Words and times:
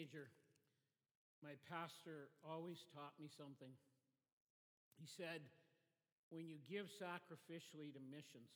teenager, 0.00 0.32
my 1.44 1.52
pastor 1.68 2.32
always 2.40 2.80
taught 2.96 3.12
me 3.20 3.28
something. 3.28 3.68
He 4.96 5.04
said, 5.04 5.44
when 6.32 6.48
you 6.48 6.56
give 6.64 6.88
sacrificially 6.96 7.92
to 7.92 8.00
missions, 8.08 8.48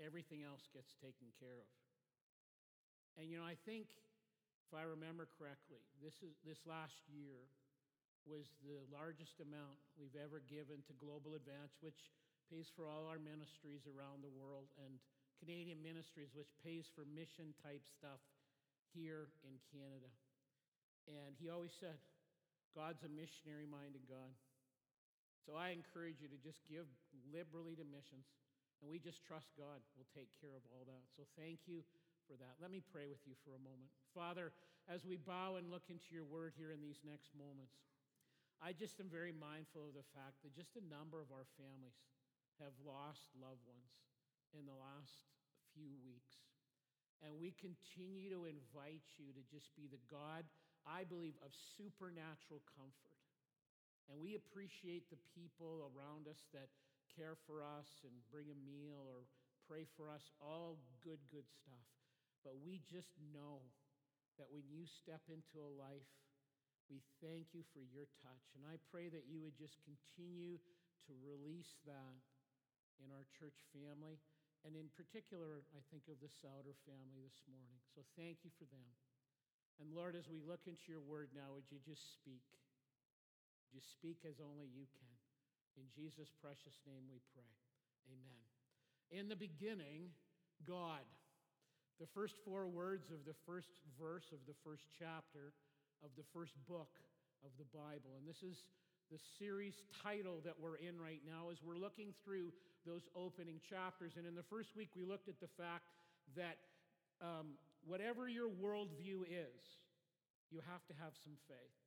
everything 0.00 0.48
else 0.48 0.64
gets 0.72 0.96
taken 0.96 1.28
care 1.36 1.60
of. 1.60 1.68
And 3.20 3.28
you 3.28 3.36
know, 3.36 3.44
I 3.44 3.60
think, 3.68 3.92
if 4.64 4.72
I 4.72 4.88
remember 4.88 5.28
correctly, 5.36 5.84
this, 6.00 6.16
is, 6.24 6.32
this 6.40 6.64
last 6.64 7.04
year 7.12 7.52
was 8.24 8.48
the 8.64 8.80
largest 8.88 9.44
amount 9.44 9.76
we've 10.00 10.16
ever 10.16 10.40
given 10.48 10.80
to 10.88 10.96
Global 11.04 11.36
Advance, 11.36 11.76
which 11.84 12.00
pays 12.48 12.72
for 12.72 12.88
all 12.88 13.04
our 13.04 13.20
ministries 13.20 13.84
around 13.84 14.24
the 14.24 14.32
world, 14.32 14.72
and 14.80 14.96
Canadian 15.36 15.84
Ministries, 15.84 16.32
which 16.32 16.48
pays 16.64 16.88
for 16.96 17.04
mission 17.12 17.52
type 17.60 17.84
stuff 17.84 18.24
here 18.96 19.28
in 19.44 19.52
Canada. 19.68 20.08
And 21.08 21.32
he 21.40 21.48
always 21.48 21.72
said, 21.72 21.96
God's 22.76 23.00
a 23.02 23.10
missionary 23.10 23.64
minded 23.64 24.04
God. 24.04 24.36
So 25.48 25.56
I 25.56 25.72
encourage 25.72 26.20
you 26.20 26.28
to 26.28 26.36
just 26.36 26.60
give 26.68 26.84
liberally 27.32 27.72
to 27.80 27.86
missions. 27.88 28.28
And 28.78 28.86
we 28.92 29.00
just 29.00 29.24
trust 29.24 29.50
God 29.56 29.80
will 29.96 30.06
take 30.12 30.30
care 30.38 30.54
of 30.54 30.62
all 30.70 30.84
that. 30.86 31.08
So 31.16 31.24
thank 31.34 31.66
you 31.66 31.82
for 32.28 32.36
that. 32.38 32.60
Let 32.60 32.70
me 32.70 32.84
pray 32.84 33.08
with 33.08 33.24
you 33.24 33.34
for 33.42 33.56
a 33.56 33.62
moment. 33.64 33.90
Father, 34.12 34.52
as 34.86 35.08
we 35.08 35.16
bow 35.16 35.56
and 35.56 35.72
look 35.72 35.88
into 35.88 36.12
your 36.12 36.28
word 36.28 36.54
here 36.54 36.70
in 36.70 36.84
these 36.84 37.00
next 37.02 37.32
moments, 37.34 37.80
I 38.60 38.76
just 38.76 39.00
am 39.00 39.08
very 39.08 39.32
mindful 39.32 39.88
of 39.88 39.96
the 39.96 40.06
fact 40.14 40.44
that 40.44 40.54
just 40.54 40.76
a 40.76 40.84
number 40.84 41.18
of 41.18 41.32
our 41.32 41.48
families 41.56 41.96
have 42.60 42.74
lost 42.82 43.32
loved 43.38 43.62
ones 43.64 43.94
in 44.52 44.66
the 44.66 44.74
last 44.76 45.26
few 45.74 45.94
weeks. 46.02 46.42
And 47.22 47.34
we 47.38 47.54
continue 47.54 48.30
to 48.30 48.46
invite 48.46 49.06
you 49.18 49.34
to 49.34 49.42
just 49.50 49.74
be 49.74 49.90
the 49.90 50.02
God, 50.06 50.46
I 50.88 51.04
believe, 51.04 51.36
of 51.44 51.52
supernatural 51.76 52.64
comfort. 52.72 53.20
And 54.08 54.16
we 54.16 54.40
appreciate 54.40 55.12
the 55.12 55.20
people 55.36 55.92
around 55.92 56.24
us 56.24 56.48
that 56.56 56.72
care 57.12 57.36
for 57.44 57.60
us 57.60 58.00
and 58.08 58.14
bring 58.32 58.48
a 58.48 58.58
meal 58.64 59.04
or 59.04 59.28
pray 59.68 59.84
for 59.84 60.08
us, 60.08 60.32
all 60.40 60.80
good, 61.04 61.20
good 61.28 61.44
stuff. 61.44 61.84
But 62.40 62.56
we 62.64 62.80
just 62.88 63.12
know 63.36 63.60
that 64.40 64.48
when 64.48 64.64
you 64.64 64.88
step 64.88 65.20
into 65.28 65.60
a 65.60 65.76
life, 65.76 66.08
we 66.88 67.04
thank 67.20 67.52
you 67.52 67.60
for 67.76 67.84
your 67.84 68.08
touch. 68.24 68.46
And 68.56 68.64
I 68.64 68.80
pray 68.88 69.12
that 69.12 69.28
you 69.28 69.44
would 69.44 69.60
just 69.60 69.76
continue 69.84 70.56
to 71.04 71.12
release 71.20 71.76
that 71.84 72.16
in 73.04 73.12
our 73.12 73.28
church 73.36 73.60
family. 73.76 74.16
And 74.64 74.72
in 74.72 74.88
particular, 74.96 75.68
I 75.76 75.84
think 75.92 76.08
of 76.08 76.16
the 76.24 76.32
Souter 76.32 76.74
family 76.88 77.20
this 77.20 77.44
morning. 77.44 77.78
So 77.92 78.00
thank 78.16 78.40
you 78.40 78.50
for 78.56 78.64
them. 78.72 78.88
And 79.78 79.94
Lord, 79.94 80.18
as 80.18 80.26
we 80.26 80.42
look 80.42 80.66
into 80.66 80.90
your 80.90 81.02
word 81.02 81.30
now, 81.34 81.54
would 81.54 81.70
you 81.70 81.78
just 81.86 82.02
speak? 82.18 82.42
Would 83.62 83.78
you 83.78 83.84
speak 83.94 84.26
as 84.26 84.42
only 84.42 84.66
you 84.66 84.90
can? 84.98 85.16
In 85.78 85.86
Jesus' 85.94 86.34
precious 86.42 86.74
name 86.82 87.06
we 87.06 87.22
pray. 87.30 87.54
Amen. 88.10 88.42
In 89.14 89.30
the 89.30 89.38
beginning, 89.38 90.10
God. 90.66 91.06
The 92.02 92.10
first 92.10 92.34
four 92.46 92.66
words 92.66 93.10
of 93.10 93.22
the 93.26 93.34
first 93.46 93.70
verse 93.98 94.30
of 94.30 94.38
the 94.46 94.54
first 94.62 94.86
chapter 94.98 95.54
of 96.02 96.10
the 96.14 96.26
first 96.34 96.54
book 96.66 96.90
of 97.42 97.50
the 97.58 97.66
Bible. 97.74 98.18
And 98.18 98.26
this 98.26 98.42
is 98.42 98.66
the 99.10 99.18
series 99.38 99.74
title 100.02 100.42
that 100.44 100.54
we're 100.58 100.78
in 100.78 101.00
right 101.00 101.22
now 101.26 101.50
as 101.50 101.58
we're 101.62 101.80
looking 101.80 102.14
through 102.22 102.52
those 102.86 103.02
opening 103.16 103.58
chapters. 103.66 104.14
And 104.14 104.26
in 104.26 104.34
the 104.34 104.46
first 104.46 104.76
week, 104.76 104.90
we 104.94 105.04
looked 105.04 105.28
at 105.28 105.40
the 105.40 105.50
fact 105.58 105.90
that 106.36 106.58
um, 107.18 107.58
whatever 107.84 108.28
your 108.28 108.48
worldview 108.48 109.26
is, 109.28 109.60
you 110.50 110.60
have 110.64 110.84
to 110.88 110.94
have 110.96 111.12
some 111.22 111.36
faith. 111.46 111.78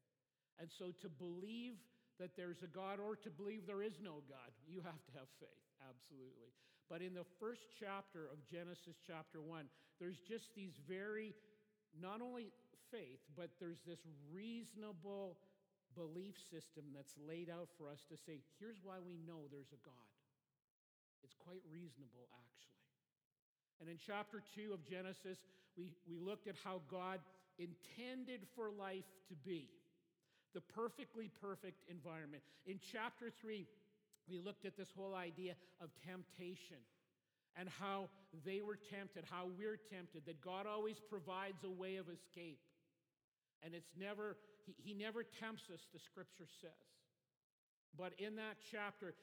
And 0.59 0.69
so 0.69 0.93
to 1.01 1.09
believe 1.09 1.81
that 2.19 2.37
there's 2.37 2.61
a 2.61 2.69
God 2.69 2.99
or 3.01 3.15
to 3.17 3.29
believe 3.33 3.65
there 3.65 3.81
is 3.81 3.97
no 3.97 4.21
God, 4.29 4.53
you 4.69 4.81
have 4.85 5.01
to 5.09 5.13
have 5.17 5.29
faith, 5.41 5.65
absolutely. 5.81 6.53
But 6.85 7.01
in 7.01 7.15
the 7.15 7.25
first 7.39 7.65
chapter 7.79 8.27
of 8.29 8.43
Genesis, 8.45 8.99
chapter 9.01 9.41
1, 9.41 9.65
there's 9.97 10.19
just 10.21 10.53
these 10.53 10.77
very, 10.85 11.33
not 11.97 12.21
only 12.21 12.51
faith, 12.91 13.23
but 13.33 13.49
there's 13.57 13.81
this 13.87 14.03
reasonable 14.29 15.39
belief 15.95 16.35
system 16.51 16.91
that's 16.93 17.15
laid 17.17 17.49
out 17.49 17.71
for 17.79 17.89
us 17.89 18.03
to 18.11 18.15
say, 18.15 18.43
here's 18.59 18.83
why 18.83 18.99
we 18.99 19.17
know 19.25 19.47
there's 19.49 19.73
a 19.73 19.81
God. 19.81 20.11
It's 21.23 21.35
quite 21.35 21.63
reasonable, 21.71 22.27
actually. 22.37 22.90
And 23.81 23.89
in 23.89 23.97
chapter 23.97 24.43
2 24.55 24.73
of 24.73 24.85
Genesis, 24.85 25.41
we, 25.75 25.91
we 26.07 26.19
looked 26.19 26.47
at 26.47 26.53
how 26.63 26.81
God 26.89 27.19
intended 27.57 28.45
for 28.55 28.69
life 28.69 29.09
to 29.29 29.35
be 29.35 29.69
the 30.53 30.61
perfectly 30.61 31.31
perfect 31.41 31.81
environment. 31.89 32.43
In 32.65 32.79
chapter 32.91 33.31
3, 33.41 33.65
we 34.29 34.37
looked 34.37 34.65
at 34.65 34.77
this 34.77 34.89
whole 34.95 35.15
idea 35.15 35.55
of 35.81 35.89
temptation 36.05 36.77
and 37.57 37.67
how 37.79 38.09
they 38.45 38.61
were 38.61 38.77
tempted, 38.77 39.25
how 39.29 39.47
we're 39.57 39.79
tempted, 39.91 40.23
that 40.25 40.39
God 40.41 40.67
always 40.67 41.01
provides 41.09 41.63
a 41.65 41.69
way 41.69 41.97
of 41.97 42.05
escape. 42.07 42.59
And 43.63 43.73
it's 43.73 43.91
never, 43.99 44.37
he, 44.65 44.75
he 44.77 44.93
never 44.93 45.23
tempts 45.23 45.63
us, 45.73 45.81
the 45.93 45.99
scripture 45.99 46.47
says. 46.61 46.85
But 47.97 48.13
in 48.19 48.37
that 48.37 48.55
chapter, 48.71 49.13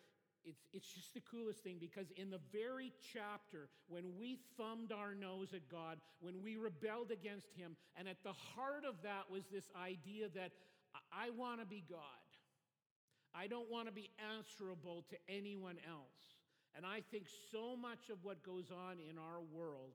it's, 0.45 0.65
it's 0.73 0.93
just 0.93 1.15
the 1.15 1.21
coolest 1.21 1.61
thing 1.61 1.77
because 1.81 2.07
in 2.17 2.31
the 2.31 2.41
very 2.53 2.93
chapter 3.13 3.69
when 3.89 4.05
we 4.19 4.39
thumbed 4.57 4.93
our 4.93 5.15
nose 5.15 5.53
at 5.55 5.69
God, 5.69 5.99
when 6.21 6.43
we 6.43 6.57
rebelled 6.57 7.11
against 7.11 7.53
Him, 7.57 7.77
and 7.97 8.09
at 8.09 8.23
the 8.23 8.33
heart 8.33 8.85
of 8.89 8.95
that 9.03 9.31
was 9.31 9.45
this 9.53 9.69
idea 9.77 10.29
that 10.35 10.53
I 11.13 11.31
want 11.31 11.61
to 11.61 11.67
be 11.67 11.85
God. 11.89 12.01
I 13.35 13.47
don't 13.47 13.71
want 13.71 13.87
to 13.87 13.93
be 13.93 14.11
answerable 14.35 15.05
to 15.11 15.17
anyone 15.29 15.77
else. 15.87 16.39
And 16.77 16.87
I 16.87 17.03
think 17.11 17.27
so 17.53 17.77
much 17.77 18.11
of 18.11 18.19
what 18.23 18.43
goes 18.43 18.71
on 18.71 18.97
in 18.99 19.19
our 19.19 19.41
world 19.53 19.95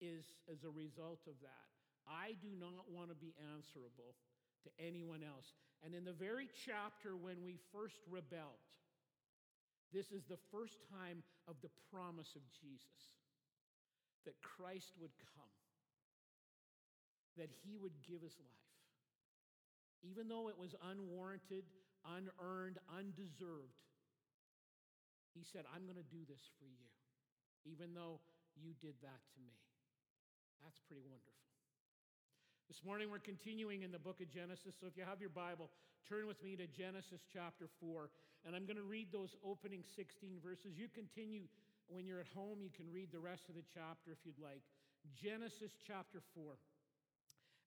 is 0.00 0.24
as 0.50 0.64
a 0.64 0.70
result 0.70 1.20
of 1.26 1.34
that. 1.42 1.68
I 2.08 2.34
do 2.40 2.48
not 2.58 2.88
want 2.90 3.10
to 3.10 3.14
be 3.14 3.34
answerable 3.54 4.16
to 4.64 4.70
anyone 4.80 5.22
else. 5.22 5.52
And 5.84 5.94
in 5.94 6.04
the 6.04 6.12
very 6.12 6.48
chapter 6.66 7.16
when 7.16 7.44
we 7.44 7.56
first 7.72 8.00
rebelled, 8.10 8.60
this 9.92 10.10
is 10.12 10.22
the 10.24 10.38
first 10.50 10.78
time 10.90 11.22
of 11.48 11.56
the 11.62 11.70
promise 11.90 12.34
of 12.36 12.42
Jesus 12.62 13.18
that 14.24 14.38
Christ 14.42 14.92
would 15.00 15.14
come, 15.34 15.56
that 17.36 17.50
he 17.64 17.76
would 17.76 17.94
give 18.06 18.22
his 18.22 18.36
life. 18.38 18.70
Even 20.04 20.28
though 20.28 20.48
it 20.48 20.56
was 20.56 20.74
unwarranted, 20.80 21.64
unearned, 22.06 22.78
undeserved, 22.88 23.80
he 25.34 25.44
said, 25.44 25.64
I'm 25.70 25.84
going 25.84 26.00
to 26.00 26.10
do 26.10 26.24
this 26.26 26.42
for 26.58 26.66
you, 26.66 26.88
even 27.68 27.92
though 27.94 28.20
you 28.56 28.72
did 28.80 28.94
that 29.02 29.20
to 29.34 29.38
me. 29.40 29.56
That's 30.64 30.80
pretty 30.88 31.04
wonderful. 31.04 31.40
This 32.68 32.86
morning 32.86 33.10
we're 33.10 33.18
continuing 33.18 33.82
in 33.82 33.90
the 33.90 33.98
book 33.98 34.22
of 34.22 34.30
Genesis. 34.30 34.78
So 34.78 34.86
if 34.86 34.94
you 34.94 35.02
have 35.02 35.20
your 35.20 35.32
Bible, 35.34 35.70
turn 36.06 36.26
with 36.30 36.38
me 36.42 36.54
to 36.54 36.66
Genesis 36.70 37.26
chapter 37.32 37.66
4. 37.80 38.10
And 38.46 38.56
I'm 38.56 38.64
going 38.64 38.80
to 38.80 38.86
read 38.86 39.12
those 39.12 39.36
opening 39.44 39.84
16 39.96 40.40
verses. 40.42 40.72
You 40.76 40.88
continue 40.88 41.44
when 41.90 42.06
you're 42.06 42.20
at 42.20 42.30
home, 42.34 42.62
you 42.62 42.70
can 42.70 42.86
read 42.92 43.10
the 43.10 43.18
rest 43.18 43.50
of 43.50 43.58
the 43.58 43.66
chapter 43.74 44.14
if 44.14 44.18
you'd 44.24 44.38
like. 44.38 44.62
Genesis 45.18 45.74
chapter 45.86 46.22
4. 46.34 46.54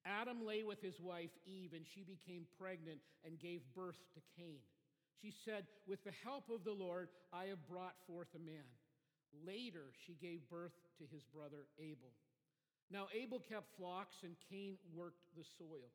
Adam 0.05 0.45
lay 0.45 0.63
with 0.63 0.81
his 0.81 0.99
wife 0.99 1.31
Eve, 1.45 1.71
and 1.75 1.85
she 1.93 2.03
became 2.03 2.47
pregnant 2.59 2.99
and 3.25 3.39
gave 3.39 3.61
birth 3.75 3.99
to 4.15 4.21
Cain. 4.35 4.59
She 5.21 5.31
said, 5.45 5.67
With 5.87 6.03
the 6.03 6.15
help 6.23 6.49
of 6.49 6.63
the 6.63 6.75
Lord, 6.75 7.09
I 7.31 7.45
have 7.45 7.67
brought 7.67 7.95
forth 8.07 8.27
a 8.35 8.39
man. 8.39 8.67
Later, 9.45 9.91
she 10.05 10.15
gave 10.19 10.47
birth 10.49 10.75
to 10.99 11.03
his 11.11 11.23
brother 11.33 11.67
Abel. 11.79 12.11
Now 12.91 13.07
Abel 13.15 13.39
kept 13.39 13.75
flocks, 13.77 14.15
and 14.23 14.35
Cain 14.51 14.77
worked 14.93 15.23
the 15.35 15.43
soil. 15.57 15.91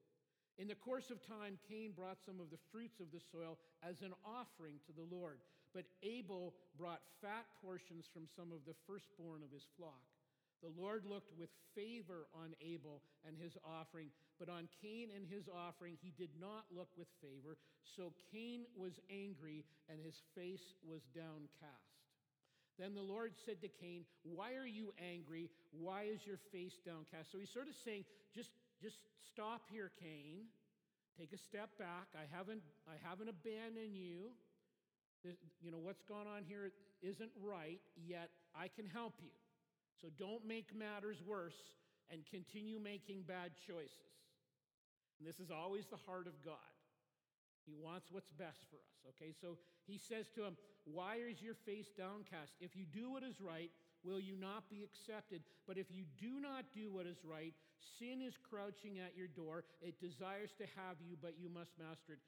In 0.58 0.66
the 0.66 0.74
course 0.74 1.10
of 1.10 1.22
time, 1.22 1.58
Cain 1.70 1.94
brought 1.94 2.18
some 2.26 2.40
of 2.42 2.50
the 2.50 2.58
fruits 2.72 2.98
of 2.98 3.14
the 3.14 3.22
soil 3.30 3.58
as 3.82 4.02
an 4.02 4.12
offering 4.26 4.82
to 4.86 4.92
the 4.92 5.06
Lord. 5.06 5.38
But 5.72 5.86
Abel 6.02 6.54
brought 6.76 7.00
fat 7.22 7.46
portions 7.62 8.10
from 8.12 8.26
some 8.34 8.50
of 8.50 8.66
the 8.66 8.74
firstborn 8.86 9.46
of 9.46 9.54
his 9.54 9.66
flock. 9.78 10.02
The 10.62 10.74
Lord 10.74 11.06
looked 11.06 11.30
with 11.38 11.50
favor 11.76 12.26
on 12.34 12.58
Abel 12.58 13.02
and 13.22 13.38
his 13.38 13.54
offering, 13.62 14.10
but 14.40 14.48
on 14.48 14.66
Cain 14.82 15.14
and 15.14 15.22
his 15.22 15.46
offering 15.46 15.94
he 16.02 16.10
did 16.18 16.30
not 16.40 16.66
look 16.74 16.90
with 16.98 17.06
favor. 17.22 17.56
So 17.94 18.12
Cain 18.32 18.66
was 18.74 18.98
angry, 19.06 19.64
and 19.88 20.00
his 20.02 20.18
face 20.34 20.74
was 20.82 21.02
downcast. 21.14 21.94
Then 22.78 22.94
the 22.94 23.02
Lord 23.02 23.32
said 23.46 23.60
to 23.62 23.68
Cain, 23.68 24.04
Why 24.22 24.54
are 24.54 24.66
you 24.66 24.94
angry? 24.98 25.50
Why 25.70 26.04
is 26.10 26.26
your 26.26 26.38
face 26.50 26.78
downcast? 26.86 27.30
So 27.30 27.38
he's 27.38 27.50
sort 27.50 27.68
of 27.68 27.74
saying, 27.84 28.04
Just, 28.34 28.50
just 28.82 28.98
stop 29.32 29.62
here, 29.70 29.90
Cain. 30.00 30.46
Take 31.18 31.32
a 31.32 31.38
step 31.38 31.70
back. 31.78 32.14
I 32.14 32.24
haven't, 32.30 32.62
I 32.86 32.94
haven't 33.02 33.28
abandoned 33.28 33.96
you. 33.96 34.30
You 35.60 35.72
know, 35.72 35.78
what's 35.78 36.02
gone 36.02 36.26
on 36.26 36.44
here 36.46 36.70
isn't 37.02 37.30
right, 37.42 37.80
yet 37.96 38.30
I 38.54 38.68
can 38.68 38.86
help 38.86 39.14
you. 39.20 39.34
So 40.00 40.08
don't 40.16 40.46
make 40.46 40.74
matters 40.76 41.18
worse 41.26 41.58
and 42.10 42.22
continue 42.30 42.78
making 42.78 43.22
bad 43.26 43.50
choices. 43.66 44.14
And 45.18 45.26
this 45.26 45.40
is 45.40 45.50
always 45.50 45.86
the 45.86 45.98
heart 46.06 46.26
of 46.26 46.38
God. 46.44 46.70
He 47.66 47.74
wants 47.74 48.08
what's 48.10 48.30
best 48.30 48.64
for 48.70 48.76
us. 48.76 48.98
Okay, 49.10 49.34
so 49.34 49.58
he 49.86 49.98
says 49.98 50.30
to 50.36 50.44
him, 50.44 50.56
Why 50.84 51.16
is 51.16 51.42
your 51.42 51.54
face 51.54 51.90
downcast? 51.96 52.54
If 52.60 52.76
you 52.76 52.86
do 52.86 53.10
what 53.10 53.22
is 53.22 53.40
right, 53.40 53.70
will 54.04 54.20
you 54.20 54.36
not 54.36 54.70
be 54.70 54.84
accepted? 54.84 55.42
But 55.66 55.78
if 55.78 55.86
you 55.90 56.04
do 56.20 56.40
not 56.40 56.64
do 56.74 56.90
what 56.90 57.06
is 57.06 57.18
right, 57.24 57.54
sin 57.98 58.22
is 58.22 58.34
crouching 58.50 58.98
at 58.98 59.16
your 59.16 59.28
door. 59.28 59.64
It 59.80 60.00
desires 60.00 60.50
to 60.58 60.64
have 60.76 60.96
you, 61.00 61.16
but 61.20 61.34
you 61.38 61.48
must 61.48 61.70
master 61.78 62.14
it. 62.14 62.22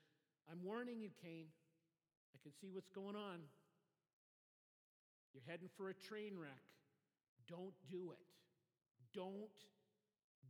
I'm 0.50 0.64
warning 0.64 1.00
you, 1.00 1.10
Cain. 1.22 1.46
I 2.34 2.38
can 2.42 2.52
see 2.60 2.70
what's 2.72 2.90
going 2.90 3.16
on. 3.16 3.40
You're 5.32 5.46
heading 5.46 5.70
for 5.76 5.90
a 5.90 5.94
train 5.94 6.34
wreck. 6.38 6.64
Don't 7.48 7.74
do 7.90 8.10
it. 8.10 8.26
Don't 9.14 9.58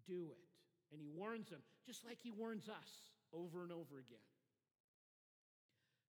do 0.09 0.33
it. 0.33 0.45
And 0.93 1.01
he 1.01 1.09
warns 1.09 1.51
them, 1.51 1.61
just 1.87 2.05
like 2.05 2.19
he 2.23 2.31
warns 2.31 2.69
us 2.69 2.91
over 3.33 3.63
and 3.63 3.73
over 3.73 3.99
again. 4.01 4.30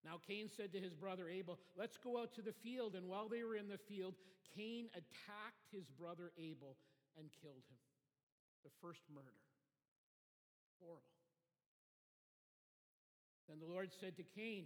Now 0.03 0.19
Cain 0.27 0.49
said 0.49 0.73
to 0.73 0.79
his 0.79 0.93
brother 0.93 1.29
Abel, 1.29 1.59
Let's 1.77 1.97
go 1.97 2.19
out 2.19 2.33
to 2.35 2.41
the 2.41 2.53
field. 2.63 2.95
And 2.95 3.07
while 3.07 3.29
they 3.29 3.43
were 3.43 3.55
in 3.55 3.67
the 3.67 3.77
field, 3.77 4.15
Cain 4.55 4.89
attacked 4.93 5.67
his 5.71 5.85
brother 5.87 6.31
Abel 6.37 6.77
and 7.17 7.29
killed 7.41 7.63
him. 7.69 7.81
The 8.63 8.71
first 8.81 9.01
murder. 9.13 9.45
Horrible. 10.79 11.03
Then 13.47 13.59
the 13.59 13.71
Lord 13.71 13.91
said 13.99 14.17
to 14.17 14.23
Cain, 14.23 14.65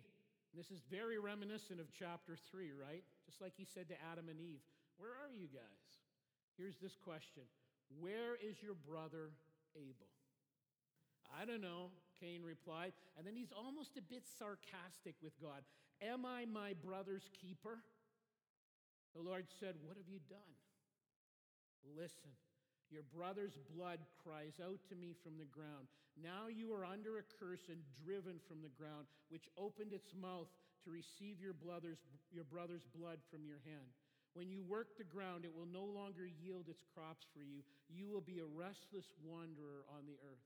this 0.56 0.72
is 0.72 0.80
very 0.90 1.20
reminiscent 1.20 1.81
of 1.81 1.88
chapter 1.92 2.38
3, 2.52 2.72
right? 2.72 3.04
Just 3.26 3.42
like 3.42 3.54
he 3.58 3.66
said 3.66 3.90
to 3.90 3.96
Adam 4.12 4.30
and 4.30 4.40
Eve, 4.40 4.64
Where 4.98 5.12
are 5.12 5.31
you 5.36 5.48
guys? 5.52 5.86
Here's 6.56 6.78
this 6.78 6.96
question 6.96 7.44
Where 8.00 8.40
is 8.40 8.64
your 8.64 8.76
brother 8.76 9.36
Abel? 9.76 10.08
I 11.28 11.44
don't 11.44 11.62
know, 11.62 11.92
Cain 12.20 12.44
replied. 12.44 12.94
And 13.18 13.26
then 13.26 13.36
he's 13.36 13.54
almost 13.56 13.98
a 13.98 14.02
bit 14.02 14.24
sarcastic 14.40 15.16
with 15.22 15.34
God. 15.42 15.64
Am 16.02 16.26
I 16.26 16.46
my 16.46 16.74
brother's 16.74 17.30
keeper? 17.34 17.80
The 19.16 19.24
Lord 19.24 19.48
said, 19.60 19.76
What 19.82 19.98
have 19.98 20.08
you 20.12 20.20
done? 20.28 20.54
Listen, 21.96 22.34
your 22.90 23.04
brother's 23.16 23.58
blood 23.76 24.00
cries 24.22 24.58
out 24.62 24.80
to 24.90 24.96
me 24.96 25.14
from 25.24 25.38
the 25.38 25.50
ground. 25.50 25.88
Now 26.18 26.48
you 26.48 26.74
are 26.74 26.86
under 26.86 27.18
a 27.18 27.28
curse 27.40 27.68
and 27.70 27.84
driven 28.04 28.40
from 28.48 28.62
the 28.62 28.74
ground, 28.74 29.06
which 29.30 29.50
opened 29.58 29.94
its 29.94 30.16
mouth 30.16 30.48
to 30.84 30.92
receive 30.92 31.42
your 31.42 31.54
brother's, 31.54 32.00
your 32.32 32.46
brother's 32.46 32.86
blood 32.96 33.20
from 33.30 33.46
your 33.46 33.60
hand. 33.66 33.90
When 34.34 34.52
you 34.52 34.64
work 34.64 34.98
the 34.98 35.08
ground, 35.08 35.46
it 35.46 35.54
will 35.56 35.68
no 35.68 35.84
longer 35.84 36.28
yield 36.28 36.68
its 36.68 36.84
crops 36.94 37.26
for 37.32 37.40
you. 37.40 37.64
You 37.88 38.08
will 38.08 38.22
be 38.24 38.40
a 38.40 38.46
restless 38.46 39.08
wanderer 39.24 39.88
on 39.88 40.04
the 40.06 40.20
earth. 40.20 40.44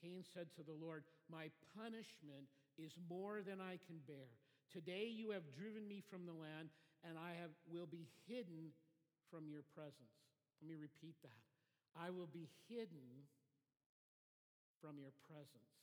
Cain 0.00 0.24
said 0.32 0.48
to 0.56 0.64
the 0.64 0.76
Lord, 0.76 1.04
My 1.28 1.52
punishment 1.76 2.48
is 2.80 2.92
more 3.08 3.44
than 3.44 3.60
I 3.60 3.76
can 3.84 4.00
bear. 4.08 4.32
Today 4.72 5.12
you 5.12 5.30
have 5.30 5.44
driven 5.52 5.86
me 5.86 6.02
from 6.08 6.24
the 6.24 6.36
land, 6.36 6.72
and 7.04 7.20
I 7.20 7.36
have, 7.40 7.52
will 7.68 7.88
be 7.88 8.08
hidden 8.24 8.72
from 9.28 9.46
your 9.46 9.62
presence. 9.76 10.16
Let 10.60 10.72
me 10.72 10.76
repeat 10.80 11.16
that. 11.22 11.40
I 11.92 12.10
will 12.10 12.28
be 12.30 12.48
hidden 12.68 13.28
from 14.80 14.96
your 14.96 15.12
presence. 15.28 15.74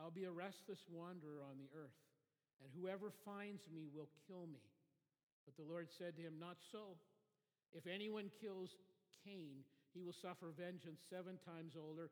I'll 0.00 0.14
be 0.14 0.24
a 0.24 0.32
restless 0.32 0.82
wanderer 0.90 1.44
on 1.44 1.60
the 1.60 1.70
earth, 1.76 2.00
and 2.62 2.70
whoever 2.74 3.12
finds 3.24 3.62
me 3.70 3.86
will 3.92 4.08
kill 4.26 4.46
me. 4.48 4.64
But 5.44 5.56
the 5.56 5.68
Lord 5.68 5.88
said 5.98 6.16
to 6.16 6.22
him, 6.22 6.40
Not 6.40 6.56
so. 6.72 6.96
If 7.74 7.86
anyone 7.86 8.30
kills 8.40 8.70
Cain, 9.26 9.66
he 9.94 10.02
will 10.02 10.14
suffer 10.14 10.50
vengeance 10.50 11.00
seven 11.06 11.38
times 11.46 11.78
older, 11.78 12.10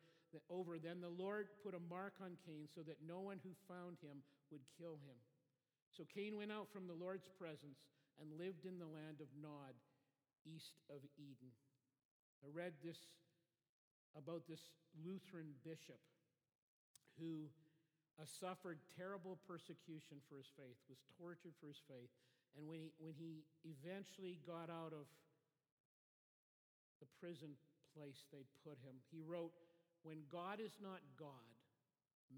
over. 0.48 0.78
Then 0.78 1.02
the 1.02 1.10
Lord 1.12 1.50
put 1.66 1.74
a 1.74 1.82
mark 1.90 2.14
on 2.22 2.38
Cain 2.46 2.70
so 2.70 2.80
that 2.86 3.02
no 3.02 3.20
one 3.20 3.42
who 3.42 3.52
found 3.66 3.98
him 3.98 4.22
would 4.54 4.62
kill 4.78 5.02
him. 5.02 5.18
So 5.90 6.06
Cain 6.08 6.38
went 6.38 6.54
out 6.54 6.70
from 6.72 6.86
the 6.86 6.96
Lord's 6.96 7.28
presence 7.36 7.84
and 8.16 8.38
lived 8.38 8.64
in 8.64 8.78
the 8.78 8.88
land 8.88 9.20
of 9.20 9.28
Nod, 9.36 9.74
east 10.46 10.78
of 10.88 11.02
Eden. 11.18 11.52
I 12.40 12.48
read 12.48 12.72
this 12.80 12.98
about 14.16 14.46
this 14.48 14.62
Lutheran 15.04 15.52
bishop 15.66 16.00
who 17.20 17.50
uh, 18.16 18.24
suffered 18.24 18.78
terrible 18.96 19.38
persecution 19.44 20.22
for 20.28 20.36
his 20.36 20.48
faith, 20.56 20.78
was 20.88 21.00
tortured 21.18 21.52
for 21.60 21.68
his 21.68 21.80
faith. 21.88 22.12
And 22.56 22.68
when 22.68 22.80
he, 22.80 22.92
when 23.00 23.12
he 23.16 23.44
eventually 23.64 24.38
got 24.44 24.68
out 24.68 24.92
of 24.92 25.08
the 27.00 27.08
prison 27.20 27.56
place 27.96 28.24
they'd 28.32 28.50
put 28.64 28.80
him, 28.82 28.96
he 29.10 29.22
wrote, 29.22 29.52
When 30.02 30.24
God 30.30 30.60
is 30.60 30.76
not 30.82 31.00
God, 31.18 31.56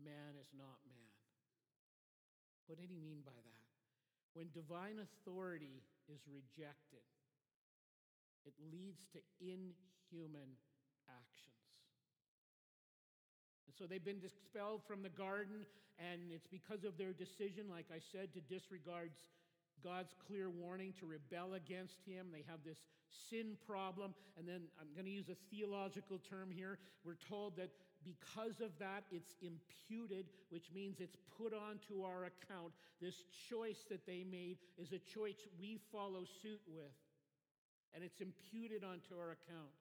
man 0.04 0.34
is 0.40 0.50
not 0.54 0.78
man. 0.90 1.14
What 2.66 2.80
did 2.80 2.90
he 2.90 2.98
mean 2.98 3.22
by 3.24 3.36
that? 3.36 3.64
When 4.34 4.50
divine 4.50 4.98
authority 4.98 5.84
is 6.10 6.20
rejected, 6.26 7.06
it 8.44 8.54
leads 8.72 9.06
to 9.14 9.20
inhuman 9.40 10.58
actions. 11.08 11.54
And 13.66 13.74
so 13.78 13.86
they've 13.86 14.04
been 14.04 14.20
expelled 14.24 14.82
from 14.86 15.02
the 15.02 15.12
garden, 15.12 15.64
and 15.98 16.32
it's 16.32 16.46
because 16.46 16.84
of 16.84 16.98
their 16.98 17.12
decision, 17.12 17.70
like 17.70 17.86
I 17.94 18.00
said, 18.12 18.34
to 18.34 18.40
disregard 18.40 19.10
God's 19.84 20.14
clear 20.26 20.48
warning 20.48 20.94
to 21.00 21.06
rebel 21.06 21.54
against 21.54 22.00
him. 22.06 22.28
They 22.32 22.44
have 22.48 22.64
this 22.64 22.78
sin 23.30 23.56
problem. 23.66 24.14
And 24.38 24.48
then 24.48 24.62
I'm 24.80 24.88
going 24.94 25.04
to 25.04 25.12
use 25.12 25.28
a 25.28 25.36
theological 25.54 26.18
term 26.30 26.50
here. 26.50 26.78
We're 27.04 27.20
told 27.28 27.56
that 27.58 27.68
because 28.04 28.60
of 28.60 28.72
that, 28.80 29.04
it's 29.12 29.36
imputed, 29.40 30.26
which 30.50 30.70
means 30.74 31.00
it's 31.00 31.16
put 31.38 31.52
onto 31.52 32.02
our 32.02 32.24
account. 32.24 32.72
This 33.00 33.22
choice 33.48 33.84
that 33.90 34.06
they 34.06 34.24
made 34.24 34.58
is 34.78 34.92
a 34.92 34.98
choice 34.98 35.40
we 35.58 35.80
follow 35.92 36.24
suit 36.42 36.60
with, 36.66 36.92
and 37.94 38.04
it's 38.04 38.20
imputed 38.20 38.84
onto 38.84 39.14
our 39.18 39.32
account. 39.32 39.72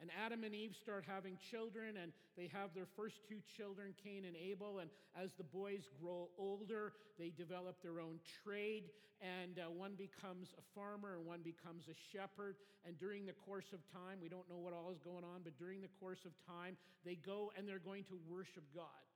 And 0.00 0.10
Adam 0.24 0.44
and 0.44 0.54
Eve 0.54 0.76
start 0.80 1.04
having 1.06 1.36
children, 1.50 1.96
and 2.00 2.12
they 2.36 2.48
have 2.52 2.70
their 2.74 2.86
first 2.96 3.16
two 3.28 3.40
children, 3.56 3.94
Cain 4.02 4.24
and 4.26 4.36
Abel. 4.36 4.78
And 4.78 4.90
as 5.20 5.30
the 5.36 5.44
boys 5.44 5.90
grow 6.00 6.28
older, 6.38 6.92
they 7.18 7.30
develop 7.30 7.82
their 7.82 7.98
own 8.00 8.20
trade, 8.44 8.84
and 9.20 9.58
uh, 9.58 9.70
one 9.70 9.94
becomes 9.98 10.54
a 10.54 10.62
farmer 10.78 11.16
and 11.16 11.26
one 11.26 11.42
becomes 11.42 11.90
a 11.90 11.96
shepherd. 12.12 12.54
And 12.86 12.96
during 12.98 13.26
the 13.26 13.32
course 13.32 13.72
of 13.72 13.80
time, 13.90 14.22
we 14.22 14.28
don't 14.28 14.48
know 14.48 14.58
what 14.58 14.72
all 14.72 14.92
is 14.92 15.00
going 15.02 15.24
on, 15.24 15.42
but 15.42 15.58
during 15.58 15.80
the 15.80 15.90
course 15.98 16.22
of 16.24 16.30
time, 16.46 16.76
they 17.04 17.16
go 17.16 17.50
and 17.58 17.66
they're 17.66 17.82
going 17.82 18.04
to 18.04 18.18
worship 18.30 18.62
God. 18.74 19.07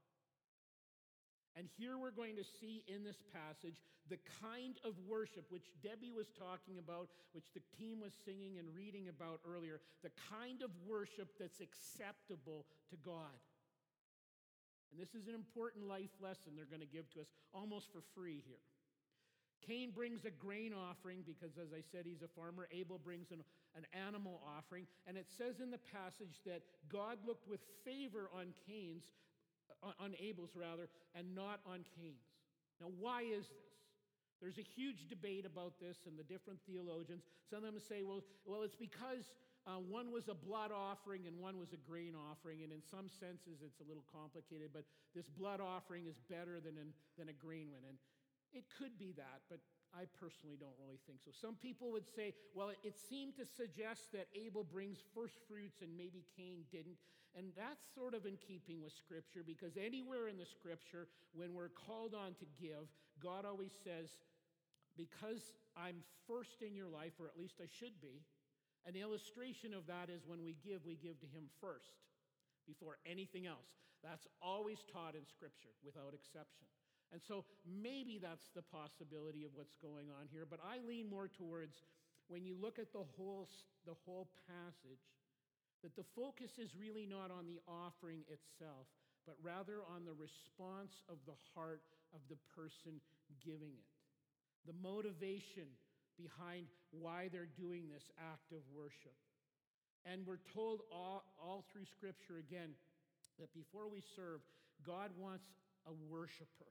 And 1.56 1.68
here 1.76 1.98
we're 1.98 2.16
going 2.16 2.36
to 2.36 2.44
see 2.44 2.84
in 2.88 3.04
this 3.04 3.20
passage 3.32 3.76
the 4.08 4.18
kind 4.40 4.80
of 4.84 4.94
worship 5.06 5.44
which 5.50 5.68
Debbie 5.82 6.10
was 6.10 6.32
talking 6.32 6.78
about, 6.78 7.08
which 7.32 7.52
the 7.52 7.62
team 7.76 8.00
was 8.00 8.12
singing 8.24 8.58
and 8.58 8.68
reading 8.74 9.08
about 9.08 9.40
earlier, 9.44 9.80
the 10.02 10.10
kind 10.32 10.62
of 10.62 10.70
worship 10.88 11.28
that's 11.38 11.60
acceptable 11.60 12.64
to 12.90 12.96
God. 13.04 13.36
And 14.92 15.00
this 15.00 15.14
is 15.14 15.28
an 15.28 15.34
important 15.34 15.88
life 15.88 16.12
lesson 16.20 16.52
they're 16.56 16.68
going 16.68 16.84
to 16.84 16.88
give 16.88 17.08
to 17.14 17.20
us 17.20 17.28
almost 17.52 17.92
for 17.92 18.00
free 18.14 18.42
here. 18.44 18.60
Cain 19.66 19.92
brings 19.94 20.24
a 20.24 20.30
grain 20.30 20.74
offering 20.74 21.22
because, 21.24 21.56
as 21.56 21.72
I 21.72 21.80
said, 21.80 22.02
he's 22.04 22.22
a 22.22 22.28
farmer. 22.28 22.66
Abel 22.72 22.98
brings 22.98 23.30
an, 23.30 23.44
an 23.76 23.86
animal 23.94 24.42
offering. 24.44 24.86
And 25.06 25.16
it 25.16 25.26
says 25.38 25.60
in 25.60 25.70
the 25.70 25.78
passage 25.94 26.42
that 26.44 26.62
God 26.90 27.18
looked 27.24 27.48
with 27.48 27.60
favor 27.84 28.28
on 28.34 28.52
Cain's 28.66 29.04
on 29.82 30.14
Abel's 30.20 30.54
rather, 30.54 30.88
and 31.14 31.34
not 31.34 31.60
on 31.66 31.84
Cain's. 31.96 32.22
Now, 32.80 32.88
why 32.98 33.22
is 33.22 33.46
this? 33.48 33.72
There's 34.40 34.58
a 34.58 34.66
huge 34.66 35.06
debate 35.08 35.46
about 35.46 35.78
this 35.78 36.02
and 36.06 36.18
the 36.18 36.26
different 36.26 36.58
theologians. 36.66 37.22
Some 37.46 37.62
of 37.62 37.70
them 37.74 37.78
say, 37.78 38.02
well, 38.02 38.26
well 38.44 38.62
it's 38.62 38.74
because 38.74 39.30
uh, 39.70 39.78
one 39.78 40.10
was 40.10 40.26
a 40.26 40.34
blood 40.34 40.74
offering 40.74 41.30
and 41.30 41.38
one 41.38 41.62
was 41.62 41.70
a 41.72 41.78
grain 41.78 42.18
offering. 42.18 42.66
And 42.66 42.74
in 42.74 42.82
some 42.82 43.06
senses, 43.06 43.62
it's 43.62 43.78
a 43.78 43.86
little 43.86 44.02
complicated, 44.10 44.74
but 44.74 44.82
this 45.14 45.30
blood 45.30 45.62
offering 45.62 46.10
is 46.10 46.18
better 46.26 46.58
than, 46.58 46.74
an, 46.74 46.90
than 47.14 47.30
a 47.30 47.36
grain 47.38 47.70
one. 47.70 47.86
And 47.86 47.94
it 48.50 48.66
could 48.78 48.98
be 48.98 49.14
that, 49.14 49.46
but 49.46 49.62
I 49.92 50.08
personally 50.16 50.56
don't 50.56 50.76
really 50.80 50.98
think 51.06 51.20
so. 51.20 51.30
Some 51.32 51.54
people 51.54 51.92
would 51.92 52.08
say, 52.08 52.32
well, 52.56 52.72
it 52.82 52.96
seemed 52.96 53.36
to 53.36 53.44
suggest 53.44 54.12
that 54.12 54.26
Abel 54.32 54.64
brings 54.64 55.04
first 55.14 55.36
fruits 55.48 55.84
and 55.84 55.92
maybe 55.96 56.24
Cain 56.36 56.64
didn't. 56.72 56.96
And 57.36 57.52
that's 57.56 57.84
sort 57.94 58.12
of 58.12 58.24
in 58.24 58.36
keeping 58.36 58.80
with 58.80 58.92
Scripture 58.92 59.44
because 59.44 59.76
anywhere 59.76 60.28
in 60.28 60.36
the 60.36 60.48
Scripture, 60.48 61.08
when 61.32 61.54
we're 61.54 61.72
called 61.72 62.14
on 62.14 62.32
to 62.40 62.46
give, 62.60 62.88
God 63.20 63.44
always 63.44 63.72
says, 63.84 64.08
Because 64.96 65.52
I'm 65.76 66.04
first 66.28 66.60
in 66.60 66.76
your 66.76 66.88
life, 66.88 67.12
or 67.20 67.26
at 67.26 67.38
least 67.38 67.60
I 67.60 67.68
should 67.68 68.00
be. 68.00 68.20
An 68.84 68.96
illustration 68.96 69.72
of 69.72 69.86
that 69.86 70.10
is 70.10 70.26
when 70.26 70.42
we 70.42 70.56
give, 70.64 70.84
we 70.84 70.96
give 70.96 71.20
to 71.20 71.26
Him 71.26 71.48
first 71.60 72.02
before 72.66 72.98
anything 73.06 73.46
else. 73.46 73.80
That's 74.02 74.26
always 74.42 74.84
taught 74.92 75.14
in 75.14 75.24
Scripture 75.24 75.72
without 75.84 76.12
exception. 76.12 76.66
And 77.12 77.20
so 77.28 77.44
maybe 77.68 78.16
that's 78.16 78.48
the 78.56 78.64
possibility 78.64 79.44
of 79.44 79.52
what's 79.54 79.76
going 79.84 80.08
on 80.08 80.32
here, 80.32 80.46
but 80.48 80.60
I 80.64 80.80
lean 80.80 81.08
more 81.12 81.28
towards 81.28 81.76
when 82.28 82.44
you 82.44 82.56
look 82.56 82.78
at 82.80 82.92
the 82.92 83.04
whole, 83.16 83.48
the 83.84 83.96
whole 84.08 84.32
passage, 84.48 85.04
That 85.82 85.96
the 85.96 86.06
focus 86.14 86.56
is 86.58 86.72
really 86.78 87.06
not 87.06 87.30
on 87.34 87.44
the 87.44 87.58
offering 87.66 88.22
itself, 88.30 88.86
but 89.26 89.34
rather 89.42 89.82
on 89.90 90.06
the 90.06 90.14
response 90.14 90.94
of 91.10 91.18
the 91.26 91.36
heart 91.54 91.82
of 92.14 92.20
the 92.30 92.38
person 92.54 93.02
giving 93.44 93.74
it. 93.74 93.92
The 94.64 94.78
motivation 94.78 95.66
behind 96.16 96.70
why 96.94 97.28
they're 97.28 97.50
doing 97.58 97.90
this 97.90 98.06
act 98.16 98.52
of 98.52 98.62
worship. 98.70 99.18
And 100.06 100.24
we're 100.26 100.42
told 100.54 100.82
all, 100.90 101.24
all 101.36 101.64
through 101.72 101.86
Scripture 101.98 102.38
again 102.38 102.78
that 103.38 103.52
before 103.54 103.90
we 103.90 104.02
serve, 104.14 104.40
God 104.86 105.10
wants 105.18 105.46
a 105.86 105.92
worshiper 106.08 106.70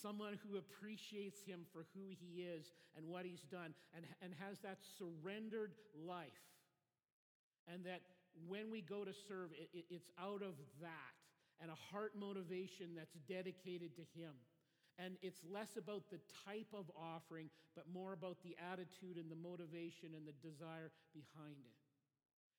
someone 0.00 0.38
who 0.42 0.56
appreciates 0.56 1.42
him 1.42 1.60
for 1.72 1.84
who 1.94 2.08
he 2.08 2.42
is 2.42 2.72
and 2.96 3.06
what 3.06 3.24
he's 3.24 3.42
done, 3.50 3.74
and, 3.94 4.04
and 4.22 4.32
has 4.40 4.58
that 4.60 4.78
surrendered 4.98 5.72
life. 6.06 6.26
And 7.68 7.84
that 7.84 8.00
when 8.48 8.70
we 8.70 8.80
go 8.80 9.04
to 9.04 9.12
serve, 9.28 9.50
it, 9.52 9.68
it, 9.72 9.84
it's 9.90 10.10
out 10.20 10.42
of 10.42 10.54
that 10.80 11.14
and 11.60 11.70
a 11.70 11.78
heart 11.92 12.12
motivation 12.18 12.96
that's 12.96 13.14
dedicated 13.28 13.94
to 13.96 14.02
him. 14.18 14.34
And 14.98 15.16
it's 15.22 15.40
less 15.48 15.76
about 15.76 16.10
the 16.10 16.20
type 16.44 16.68
of 16.74 16.90
offering, 16.98 17.48
but 17.74 17.84
more 17.92 18.12
about 18.12 18.42
the 18.42 18.56
attitude 18.72 19.16
and 19.16 19.30
the 19.30 19.36
motivation 19.36 20.12
and 20.16 20.26
the 20.26 20.36
desire 20.42 20.90
behind 21.14 21.56
it. 21.64 21.78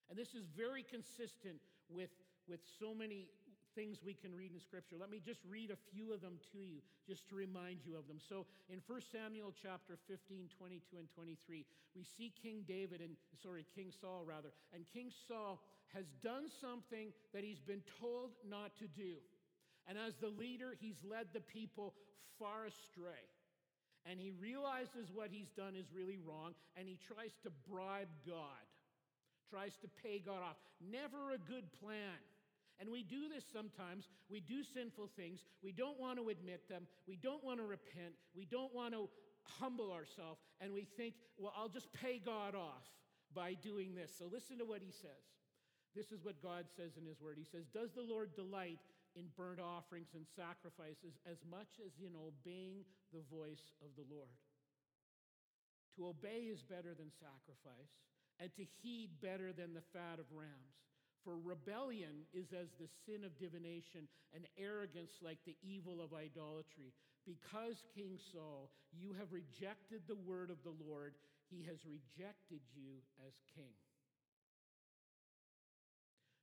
And 0.09 0.17
this 0.17 0.33
is 0.33 0.45
very 0.55 0.83
consistent 0.83 1.61
with, 1.89 2.09
with 2.47 2.61
so 2.79 2.93
many 2.93 3.29
things 3.75 4.00
we 4.06 4.13
can 4.13 4.34
read 4.34 4.51
in 4.53 4.60
Scripture. 4.60 4.96
Let 5.00 5.10
me 5.10 5.22
just 5.24 5.39
read 5.50 5.70
a 5.72 5.80
few 5.92 6.13
of 6.13 6.22
them 6.22 6.39
to 6.53 6.60
you, 6.60 6.80
just 7.08 7.27
to 7.30 7.36
remind 7.36 7.86
you 7.86 7.98
of 7.98 8.08
them. 8.08 8.18
So 8.18 8.46
in 8.70 8.82
1 8.86 9.01
Samuel 9.12 9.53
chapter 9.62 9.98
15, 10.08 10.50
22, 10.58 10.98
and 10.98 11.10
23, 11.13 11.65
we 11.96 12.03
see 12.18 12.34
King 12.42 12.63
David, 12.68 13.01
and 13.01 13.15
sorry, 13.42 13.65
King 13.75 13.92
Saul 14.01 14.24
rather. 14.25 14.50
And 14.74 14.86
King 14.94 15.12
Saul 15.27 15.62
has 15.94 16.06
done 16.24 16.50
something 16.62 17.13
that 17.34 17.44
he's 17.44 17.62
been 17.62 17.84
told 18.01 18.32
not 18.48 18.75
to 18.80 18.88
do. 18.88 19.22
And 19.88 19.98
as 19.98 20.15
the 20.22 20.30
leader, 20.30 20.74
he's 20.80 20.98
led 21.03 21.27
the 21.34 21.42
people 21.42 21.94
far 22.39 22.65
astray. 22.65 23.27
And 24.06 24.20
he 24.20 24.32
realizes 24.32 25.12
what 25.13 25.30
he's 25.32 25.50
done 25.56 25.75
is 25.75 25.86
really 25.96 26.20
wrong, 26.20 26.53
and 26.75 26.88
he 26.88 26.98
tries 27.08 27.32
to 27.44 27.51
bribe 27.70 28.12
God, 28.27 28.68
tries 29.50 29.77
to 29.80 29.88
pay 30.03 30.20
God 30.20 30.44
off. 30.44 30.58
Never 30.82 31.32
a 31.32 31.38
good 31.38 31.63
plan. 31.80 32.20
And 32.83 32.91
we 32.91 33.01
do 33.01 33.31
this 33.31 33.45
sometimes. 33.47 34.09
We 34.27 34.41
do 34.41 34.59
sinful 34.61 35.07
things. 35.15 35.39
We 35.63 35.71
don't 35.71 35.97
want 35.97 36.19
to 36.19 36.27
admit 36.27 36.67
them. 36.67 36.83
We 37.07 37.15
don't 37.15 37.41
want 37.41 37.59
to 37.59 37.63
repent. 37.63 38.11
We 38.35 38.43
don't 38.43 38.75
want 38.75 38.91
to 38.91 39.07
humble 39.47 39.89
ourselves. 39.89 40.43
And 40.59 40.73
we 40.73 40.83
think, 40.83 41.13
well, 41.37 41.53
I'll 41.55 41.71
just 41.71 41.93
pay 41.93 42.19
God 42.19 42.55
off 42.55 42.83
by 43.33 43.53
doing 43.53 43.95
this. 43.95 44.11
So 44.19 44.27
listen 44.27 44.59
to 44.59 44.65
what 44.65 44.81
he 44.83 44.91
says. 44.91 45.23
This 45.95 46.11
is 46.11 46.25
what 46.25 46.43
God 46.43 46.65
says 46.75 46.99
in 46.99 47.07
his 47.07 47.21
word. 47.21 47.39
He 47.39 47.47
says, 47.47 47.71
Does 47.71 47.93
the 47.95 48.03
Lord 48.03 48.35
delight 48.35 48.83
in 49.15 49.31
burnt 49.37 49.61
offerings 49.63 50.11
and 50.11 50.27
sacrifices 50.35 51.15
as 51.23 51.39
much 51.49 51.79
as 51.79 52.03
in 52.03 52.19
obeying 52.19 52.83
the 53.15 53.23
voice 53.31 53.71
of 53.79 53.95
the 53.95 54.03
Lord? 54.11 54.35
To 55.95 56.11
obey 56.11 56.51
is 56.51 56.67
better 56.67 56.91
than 56.91 57.15
sacrifice, 57.15 57.95
and 58.41 58.51
to 58.59 58.65
heed 58.81 59.21
better 59.21 59.53
than 59.53 59.71
the 59.71 59.87
fat 59.95 60.19
of 60.19 60.27
rams. 60.35 60.83
For 61.24 61.39
rebellion 61.39 62.27
is 62.34 62.51
as 62.51 62.68
the 62.80 62.92
sin 63.08 63.24
of 63.24 63.39
divination, 63.39 64.08
and 64.36 64.44
arrogance 64.60 65.24
like 65.24 65.39
the 65.46 65.56
evil 65.63 66.03
of 66.03 66.13
idolatry. 66.13 66.92
Because, 67.25 67.80
King 67.96 68.20
Saul, 68.32 68.70
you 68.92 69.15
have 69.18 69.32
rejected 69.32 70.03
the 70.08 70.20
word 70.20 70.51
of 70.51 70.60
the 70.63 70.75
Lord, 70.84 71.15
he 71.50 71.63
has 71.63 71.80
rejected 71.88 72.60
you 72.75 73.00
as 73.24 73.34
king. 73.56 73.72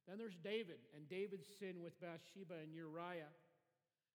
Then 0.09 0.17
there's 0.17 0.39
David, 0.43 0.81
and 0.97 1.09
David's 1.09 1.47
sin 1.61 1.83
with 1.83 2.01
Bathsheba 2.01 2.59
and 2.63 2.73
Uriah. 2.75 3.31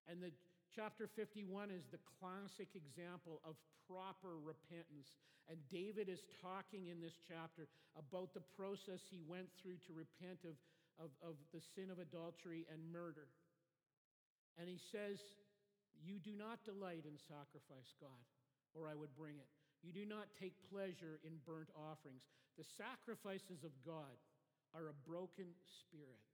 And 0.10 0.22
the 0.22 0.34
chapter 0.75 1.08
51 1.08 1.72
is 1.72 1.88
the 1.88 2.03
classic 2.20 2.67
example 2.75 3.39
of 3.48 3.55
proper 3.88 4.36
repentance. 4.44 5.15
And 5.48 5.55
David 5.72 6.12
is 6.12 6.27
talking 6.44 6.91
in 6.91 7.00
this 7.00 7.15
chapter 7.24 7.72
about 7.96 8.36
the 8.36 8.44
process 8.60 9.08
he 9.08 9.24
went 9.24 9.48
through 9.55 9.79
to 9.88 9.96
repent 9.96 10.44
of, 10.44 10.60
of, 11.00 11.15
of 11.24 11.39
the 11.55 11.63
sin 11.63 11.88
of 11.88 12.03
adultery 12.03 12.67
and 12.67 12.84
murder. 12.91 13.32
And 14.60 14.67
he 14.67 14.75
says, 14.91 15.24
You 16.03 16.20
do 16.20 16.36
not 16.36 16.67
delight 16.67 17.08
in 17.08 17.15
sacrifice, 17.24 17.96
God, 18.03 18.25
or 18.75 18.91
I 18.91 19.00
would 19.00 19.15
bring 19.15 19.39
it. 19.39 19.48
You 19.79 19.96
do 19.96 20.03
not 20.03 20.27
take 20.36 20.60
pleasure 20.67 21.24
in 21.24 21.39
burnt 21.48 21.72
offerings. 21.72 22.27
The 22.60 22.67
sacrifices 22.75 23.63
of 23.63 23.72
God 23.88 24.20
are 24.75 24.91
a 24.91 25.01
broken 25.08 25.55
spirit, 25.63 26.25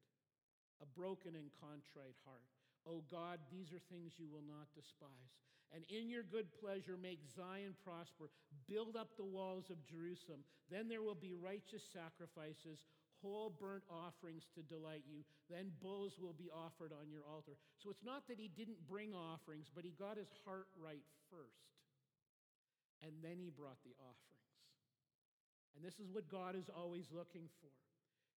a 0.81 0.87
broken 0.97 1.37
and 1.37 1.53
contrite 1.61 2.17
heart. 2.25 2.49
O 2.87 2.97
oh 2.97 3.03
God, 3.09 3.37
these 3.53 3.69
are 3.73 3.83
things 3.93 4.17
you 4.17 4.25
will 4.25 4.45
not 4.45 4.65
despise. 4.73 5.35
And 5.71 5.87
in 5.87 6.11
your 6.11 6.23
good 6.27 6.51
pleasure, 6.59 6.99
make 6.99 7.23
Zion 7.31 7.77
prosper. 7.85 8.27
Build 8.67 8.99
up 8.99 9.15
the 9.15 9.27
walls 9.27 9.71
of 9.71 9.79
Jerusalem. 9.87 10.43
Then 10.67 10.91
there 10.91 11.01
will 11.01 11.15
be 11.15 11.31
righteous 11.31 11.83
sacrifices, 11.95 12.83
whole 13.23 13.55
burnt 13.55 13.87
offerings 13.87 14.43
to 14.55 14.67
delight 14.67 15.07
you. 15.07 15.23
Then 15.47 15.71
bulls 15.79 16.19
will 16.19 16.35
be 16.35 16.51
offered 16.51 16.91
on 16.91 17.07
your 17.07 17.23
altar. 17.23 17.55
So 17.79 17.89
it's 17.89 18.03
not 18.03 18.27
that 18.27 18.35
he 18.35 18.51
didn't 18.51 18.83
bring 18.89 19.15
offerings, 19.15 19.71
but 19.71 19.87
he 19.87 19.95
got 19.95 20.19
his 20.19 20.31
heart 20.43 20.67
right 20.75 21.05
first. 21.31 21.71
And 22.99 23.15
then 23.23 23.39
he 23.39 23.49
brought 23.49 23.79
the 23.87 23.95
offerings. 24.03 24.41
And 25.75 25.85
this 25.85 25.95
is 26.03 26.11
what 26.11 26.27
God 26.27 26.59
is 26.59 26.67
always 26.67 27.07
looking 27.15 27.47
for. 27.63 27.71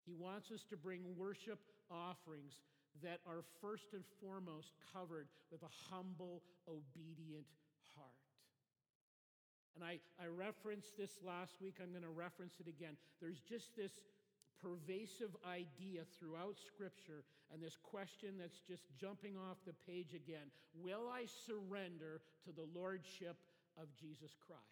He 0.06 0.14
wants 0.14 0.52
us 0.54 0.62
to 0.70 0.76
bring 0.76 1.02
worship 1.18 1.58
offerings 1.90 2.54
that 3.02 3.20
are 3.26 3.42
first 3.60 3.92
and 3.92 4.04
foremost 4.20 4.72
covered 4.92 5.26
with 5.50 5.62
a 5.62 5.72
humble, 5.90 6.42
obedient 6.68 7.46
heart. 7.96 8.24
And 9.74 9.82
I, 9.82 9.98
I 10.22 10.26
referenced 10.30 10.96
this 10.96 11.18
last 11.26 11.60
week, 11.60 11.82
I'm 11.82 11.90
going 11.90 12.06
to 12.06 12.14
reference 12.14 12.54
it 12.60 12.68
again. 12.68 12.96
There's 13.20 13.40
just 13.40 13.74
this 13.76 13.92
pervasive 14.62 15.34
idea 15.44 16.06
throughout 16.18 16.56
Scripture 16.56 17.24
and 17.52 17.60
this 17.62 17.76
question 17.82 18.38
that's 18.38 18.60
just 18.66 18.86
jumping 18.96 19.36
off 19.36 19.58
the 19.66 19.74
page 19.86 20.14
again 20.14 20.48
Will 20.78 21.10
I 21.10 21.26
surrender 21.46 22.22
to 22.46 22.52
the 22.52 22.66
Lordship 22.74 23.36
of 23.76 23.88
Jesus 23.98 24.32
Christ? 24.46 24.62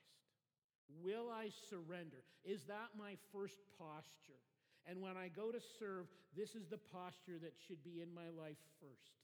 Will 1.02 1.30
I 1.30 1.50
surrender? 1.70 2.22
Is 2.44 2.64
that 2.64 2.94
my 2.98 3.16
first 3.32 3.58
posture? 3.78 4.40
And 4.86 5.00
when 5.00 5.16
I 5.16 5.28
go 5.30 5.52
to 5.52 5.60
serve, 5.78 6.06
this 6.36 6.54
is 6.54 6.66
the 6.66 6.80
posture 6.90 7.38
that 7.38 7.54
should 7.66 7.82
be 7.84 8.02
in 8.02 8.10
my 8.10 8.34
life 8.34 8.58
first. 8.82 9.14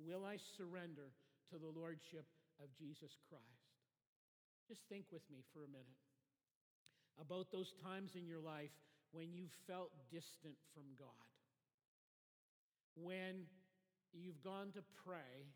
Will 0.00 0.24
I 0.24 0.36
surrender 0.56 1.12
to 1.52 1.56
the 1.60 1.68
Lordship 1.68 2.24
of 2.60 2.72
Jesus 2.80 3.12
Christ? 3.28 3.66
Just 4.68 4.80
think 4.88 5.06
with 5.12 5.22
me 5.30 5.44
for 5.52 5.64
a 5.64 5.70
minute 5.70 6.00
about 7.20 7.52
those 7.52 7.72
times 7.84 8.12
in 8.16 8.26
your 8.26 8.40
life 8.40 8.72
when 9.12 9.32
you 9.32 9.48
felt 9.66 9.92
distant 10.12 10.56
from 10.74 10.84
God. 10.98 11.28
When 12.96 13.44
you've 14.12 14.40
gone 14.42 14.72
to 14.76 14.82
pray 15.04 15.48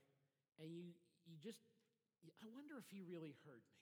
and 0.61 0.73
you, 0.73 0.92
you 1.28 1.37
just, 1.40 1.59
I 2.25 2.47
wonder 2.52 2.76
if 2.76 2.88
He 2.92 3.00
really 3.04 3.37
heard 3.44 3.64
me. 3.64 3.80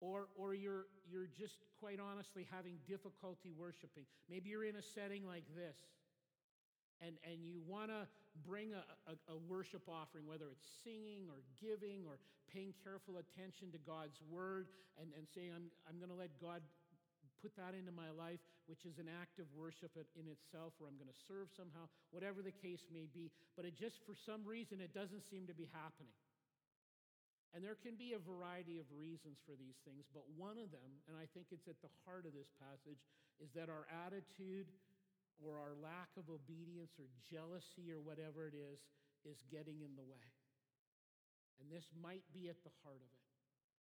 Or, 0.00 0.28
or 0.38 0.54
you're, 0.54 0.86
you're 1.10 1.26
just 1.26 1.58
quite 1.80 1.98
honestly 1.98 2.46
having 2.54 2.78
difficulty 2.86 3.50
worshiping. 3.50 4.06
Maybe 4.30 4.50
you're 4.50 4.64
in 4.64 4.76
a 4.76 4.82
setting 4.94 5.26
like 5.26 5.42
this 5.56 5.74
and, 7.02 7.14
and 7.26 7.42
you 7.46 7.62
want 7.66 7.90
to 7.90 8.06
bring 8.46 8.74
a, 8.74 8.82
a, 9.10 9.14
a, 9.34 9.36
worship 9.50 9.82
offering, 9.86 10.26
whether 10.26 10.50
it's 10.50 10.66
singing 10.82 11.26
or 11.30 11.42
giving 11.58 12.06
or 12.06 12.18
paying 12.50 12.74
careful 12.82 13.18
attention 13.18 13.70
to 13.74 13.78
God's 13.82 14.18
word 14.30 14.70
and, 14.98 15.10
and 15.14 15.26
saying, 15.26 15.50
I'm, 15.54 15.70
I'm 15.86 15.98
going 15.98 16.10
to 16.10 16.18
let 16.18 16.34
God 16.38 16.62
put 17.42 17.54
that 17.54 17.74
into 17.78 17.94
my 17.94 18.10
life, 18.10 18.42
which 18.66 18.82
is 18.82 18.98
an 18.98 19.06
act 19.06 19.38
of 19.38 19.46
worship 19.54 19.94
in 19.94 20.26
itself, 20.26 20.74
or 20.82 20.90
I'm 20.90 20.98
going 20.98 21.10
to 21.10 21.20
serve 21.30 21.50
somehow, 21.54 21.86
whatever 22.10 22.42
the 22.42 22.54
case 22.54 22.82
may 22.90 23.06
be. 23.06 23.30
But 23.54 23.62
it 23.62 23.78
just, 23.78 24.02
for 24.02 24.18
some 24.18 24.42
reason, 24.42 24.82
it 24.82 24.90
doesn't 24.90 25.22
seem 25.30 25.46
to 25.46 25.54
be 25.54 25.70
happening. 25.70 26.14
And 27.56 27.64
there 27.64 27.80
can 27.80 27.96
be 27.96 28.12
a 28.12 28.20
variety 28.20 28.76
of 28.76 28.84
reasons 28.92 29.40
for 29.48 29.56
these 29.56 29.80
things, 29.88 30.04
but 30.12 30.28
one 30.36 30.60
of 30.60 30.68
them, 30.68 31.00
and 31.08 31.16
I 31.16 31.24
think 31.32 31.48
it's 31.48 31.64
at 31.64 31.80
the 31.80 31.90
heart 32.04 32.28
of 32.28 32.36
this 32.36 32.52
passage, 32.60 33.00
is 33.40 33.48
that 33.56 33.72
our 33.72 33.88
attitude 34.04 34.68
or 35.40 35.56
our 35.56 35.72
lack 35.80 36.12
of 36.20 36.28
obedience 36.28 36.92
or 37.00 37.08
jealousy 37.24 37.88
or 37.88 38.04
whatever 38.04 38.44
it 38.44 38.56
is, 38.58 38.82
is 39.24 39.40
getting 39.48 39.80
in 39.80 39.96
the 39.96 40.04
way. 40.04 40.28
And 41.58 41.72
this 41.72 41.88
might 41.96 42.26
be 42.36 42.52
at 42.52 42.60
the 42.62 42.74
heart 42.84 43.00
of 43.00 43.10
it. 43.10 43.24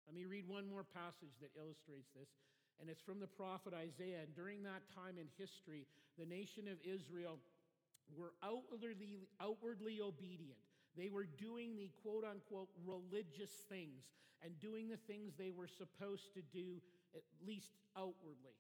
Let 0.08 0.16
me 0.16 0.24
read 0.24 0.48
one 0.48 0.64
more 0.66 0.88
passage 0.88 1.36
that 1.44 1.52
illustrates 1.60 2.08
this, 2.16 2.32
and 2.80 2.88
it's 2.88 3.04
from 3.04 3.20
the 3.20 3.28
prophet 3.28 3.76
Isaiah. 3.76 4.24
And 4.24 4.32
during 4.32 4.64
that 4.64 4.88
time 4.96 5.20
in 5.20 5.28
history, 5.36 5.86
the 6.16 6.26
nation 6.26 6.72
of 6.72 6.80
Israel 6.88 7.38
were 8.16 8.32
outwardly, 8.40 9.28
outwardly 9.42 10.00
obedient. 10.00 10.64
They 10.98 11.10
were 11.10 11.26
doing 11.26 11.78
the 11.78 11.92
quote 12.02 12.26
unquote 12.26 12.70
religious 12.86 13.52
things 13.70 14.04
and 14.44 14.60
doing 14.60 14.90
the 14.90 14.98
things 14.98 15.34
they 15.38 15.52
were 15.52 15.68
supposed 15.68 16.34
to 16.34 16.42
do, 16.42 16.82
at 17.16 17.24
least 17.46 17.72
outwardly. 17.96 18.58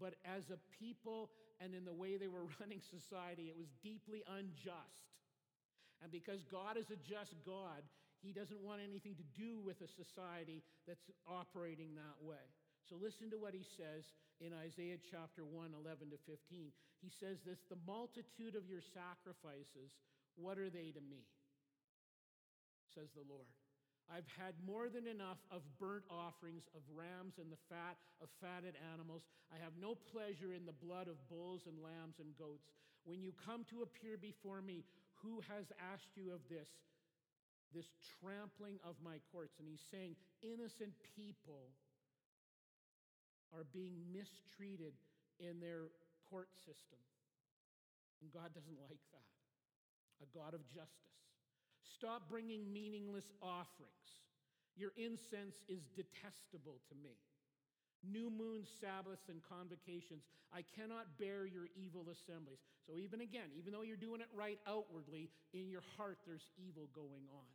But 0.00 0.14
as 0.24 0.50
a 0.50 0.58
people 0.78 1.30
and 1.60 1.74
in 1.74 1.84
the 1.84 1.94
way 1.94 2.16
they 2.16 2.28
were 2.28 2.46
running 2.60 2.82
society, 2.82 3.48
it 3.48 3.56
was 3.56 3.68
deeply 3.82 4.22
unjust. 4.26 5.14
And 6.02 6.10
because 6.10 6.44
God 6.44 6.76
is 6.76 6.90
a 6.90 6.96
just 6.96 7.34
God, 7.46 7.82
He 8.22 8.32
doesn't 8.32 8.60
want 8.60 8.82
anything 8.82 9.14
to 9.16 9.26
do 9.34 9.58
with 9.58 9.80
a 9.82 9.88
society 9.88 10.62
that's 10.86 11.10
operating 11.26 11.94
that 11.94 12.18
way. 12.22 12.46
So 12.88 12.96
listen 12.96 13.28
to 13.30 13.38
what 13.38 13.52
he 13.52 13.66
says 13.76 14.16
in 14.40 14.56
Isaiah 14.56 14.96
chapter 14.96 15.44
1, 15.44 15.76
11 15.76 16.08
to 16.08 16.18
15. 16.24 16.72
He 17.02 17.10
says 17.10 17.44
this 17.44 17.60
The 17.68 17.76
multitude 17.86 18.56
of 18.56 18.64
your 18.64 18.80
sacrifices, 18.80 19.92
what 20.36 20.56
are 20.56 20.70
they 20.70 20.94
to 20.96 21.02
me? 21.04 21.28
Says 22.98 23.14
the 23.14 23.30
Lord. 23.30 23.46
I've 24.10 24.26
had 24.34 24.58
more 24.66 24.90
than 24.90 25.06
enough 25.06 25.38
of 25.54 25.62
burnt 25.78 26.02
offerings 26.10 26.66
of 26.74 26.82
rams 26.90 27.38
and 27.38 27.46
the 27.46 27.62
fat 27.70 27.94
of 28.18 28.26
fatted 28.42 28.74
animals. 28.90 29.22
I 29.54 29.62
have 29.62 29.78
no 29.78 29.94
pleasure 29.94 30.50
in 30.50 30.66
the 30.66 30.74
blood 30.74 31.06
of 31.06 31.14
bulls 31.30 31.70
and 31.70 31.78
lambs 31.78 32.18
and 32.18 32.34
goats. 32.34 32.74
When 33.06 33.22
you 33.22 33.30
come 33.38 33.62
to 33.70 33.86
appear 33.86 34.18
before 34.18 34.58
me, 34.58 34.82
who 35.22 35.38
has 35.46 35.70
asked 35.78 36.18
you 36.18 36.34
of 36.34 36.42
this? 36.50 36.66
This 37.70 37.86
trampling 38.18 38.82
of 38.82 38.98
my 38.98 39.22
courts. 39.30 39.62
And 39.62 39.70
he's 39.70 39.86
saying, 39.94 40.18
innocent 40.42 40.98
people 41.14 41.70
are 43.54 43.70
being 43.70 43.94
mistreated 44.10 44.98
in 45.38 45.62
their 45.62 45.94
court 46.26 46.50
system. 46.66 46.98
And 48.18 48.34
God 48.34 48.50
doesn't 48.58 48.80
like 48.90 48.98
that. 49.14 49.30
A 50.18 50.26
God 50.34 50.58
of 50.58 50.66
justice. 50.66 51.27
Stop 51.94 52.28
bringing 52.28 52.72
meaningless 52.72 53.32
offerings. 53.42 54.08
Your 54.76 54.92
incense 54.96 55.56
is 55.68 55.82
detestable 55.96 56.78
to 56.88 56.94
me. 56.94 57.16
New 58.06 58.30
moon 58.30 58.62
Sabbaths 58.78 59.26
and 59.28 59.42
convocations. 59.42 60.22
I 60.54 60.62
cannot 60.62 61.18
bear 61.18 61.44
your 61.44 61.66
evil 61.74 62.06
assemblies. 62.12 62.62
So, 62.86 62.96
even 62.96 63.20
again, 63.20 63.50
even 63.58 63.72
though 63.72 63.82
you're 63.82 63.98
doing 63.98 64.20
it 64.20 64.30
right 64.30 64.58
outwardly, 64.68 65.30
in 65.52 65.68
your 65.68 65.82
heart 65.96 66.18
there's 66.24 66.46
evil 66.56 66.88
going 66.94 67.26
on. 67.34 67.50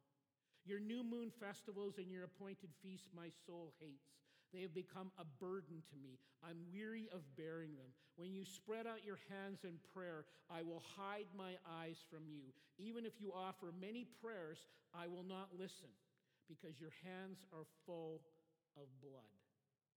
Your 0.65 0.79
new 0.79 1.03
moon 1.03 1.31
festivals 1.39 1.95
and 1.97 2.11
your 2.11 2.23
appointed 2.23 2.69
feasts 2.83 3.07
my 3.15 3.31
soul 3.47 3.73
hates. 3.79 4.11
They 4.53 4.61
have 4.61 4.77
become 4.77 5.09
a 5.17 5.25
burden 5.41 5.81
to 5.81 5.97
me. 5.97 6.21
I'm 6.45 6.61
weary 6.69 7.09
of 7.09 7.25
bearing 7.35 7.73
them. 7.73 7.89
When 8.15 8.31
you 8.31 8.45
spread 8.45 8.85
out 8.85 9.01
your 9.01 9.17
hands 9.25 9.65
in 9.65 9.81
prayer, 9.97 10.29
I 10.45 10.61
will 10.61 10.83
hide 10.93 11.25
my 11.33 11.57
eyes 11.65 11.97
from 12.13 12.29
you. 12.29 12.53
Even 12.77 13.05
if 13.05 13.17
you 13.17 13.33
offer 13.33 13.73
many 13.73 14.05
prayers, 14.21 14.61
I 14.93 15.09
will 15.09 15.25
not 15.25 15.49
listen 15.57 15.89
because 16.45 16.77
your 16.77 16.93
hands 17.01 17.41
are 17.49 17.65
full 17.89 18.21
of 18.77 18.85
blood. 19.01 19.33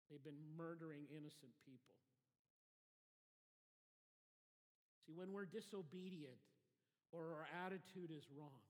They've 0.08 0.24
been 0.24 0.40
murdering 0.56 1.04
innocent 1.12 1.52
people. 1.68 1.92
See, 5.04 5.12
when 5.12 5.36
we're 5.36 5.46
disobedient 5.46 6.40
or 7.12 7.36
our 7.36 7.46
attitude 7.66 8.08
is 8.08 8.24
wrong, 8.32 8.64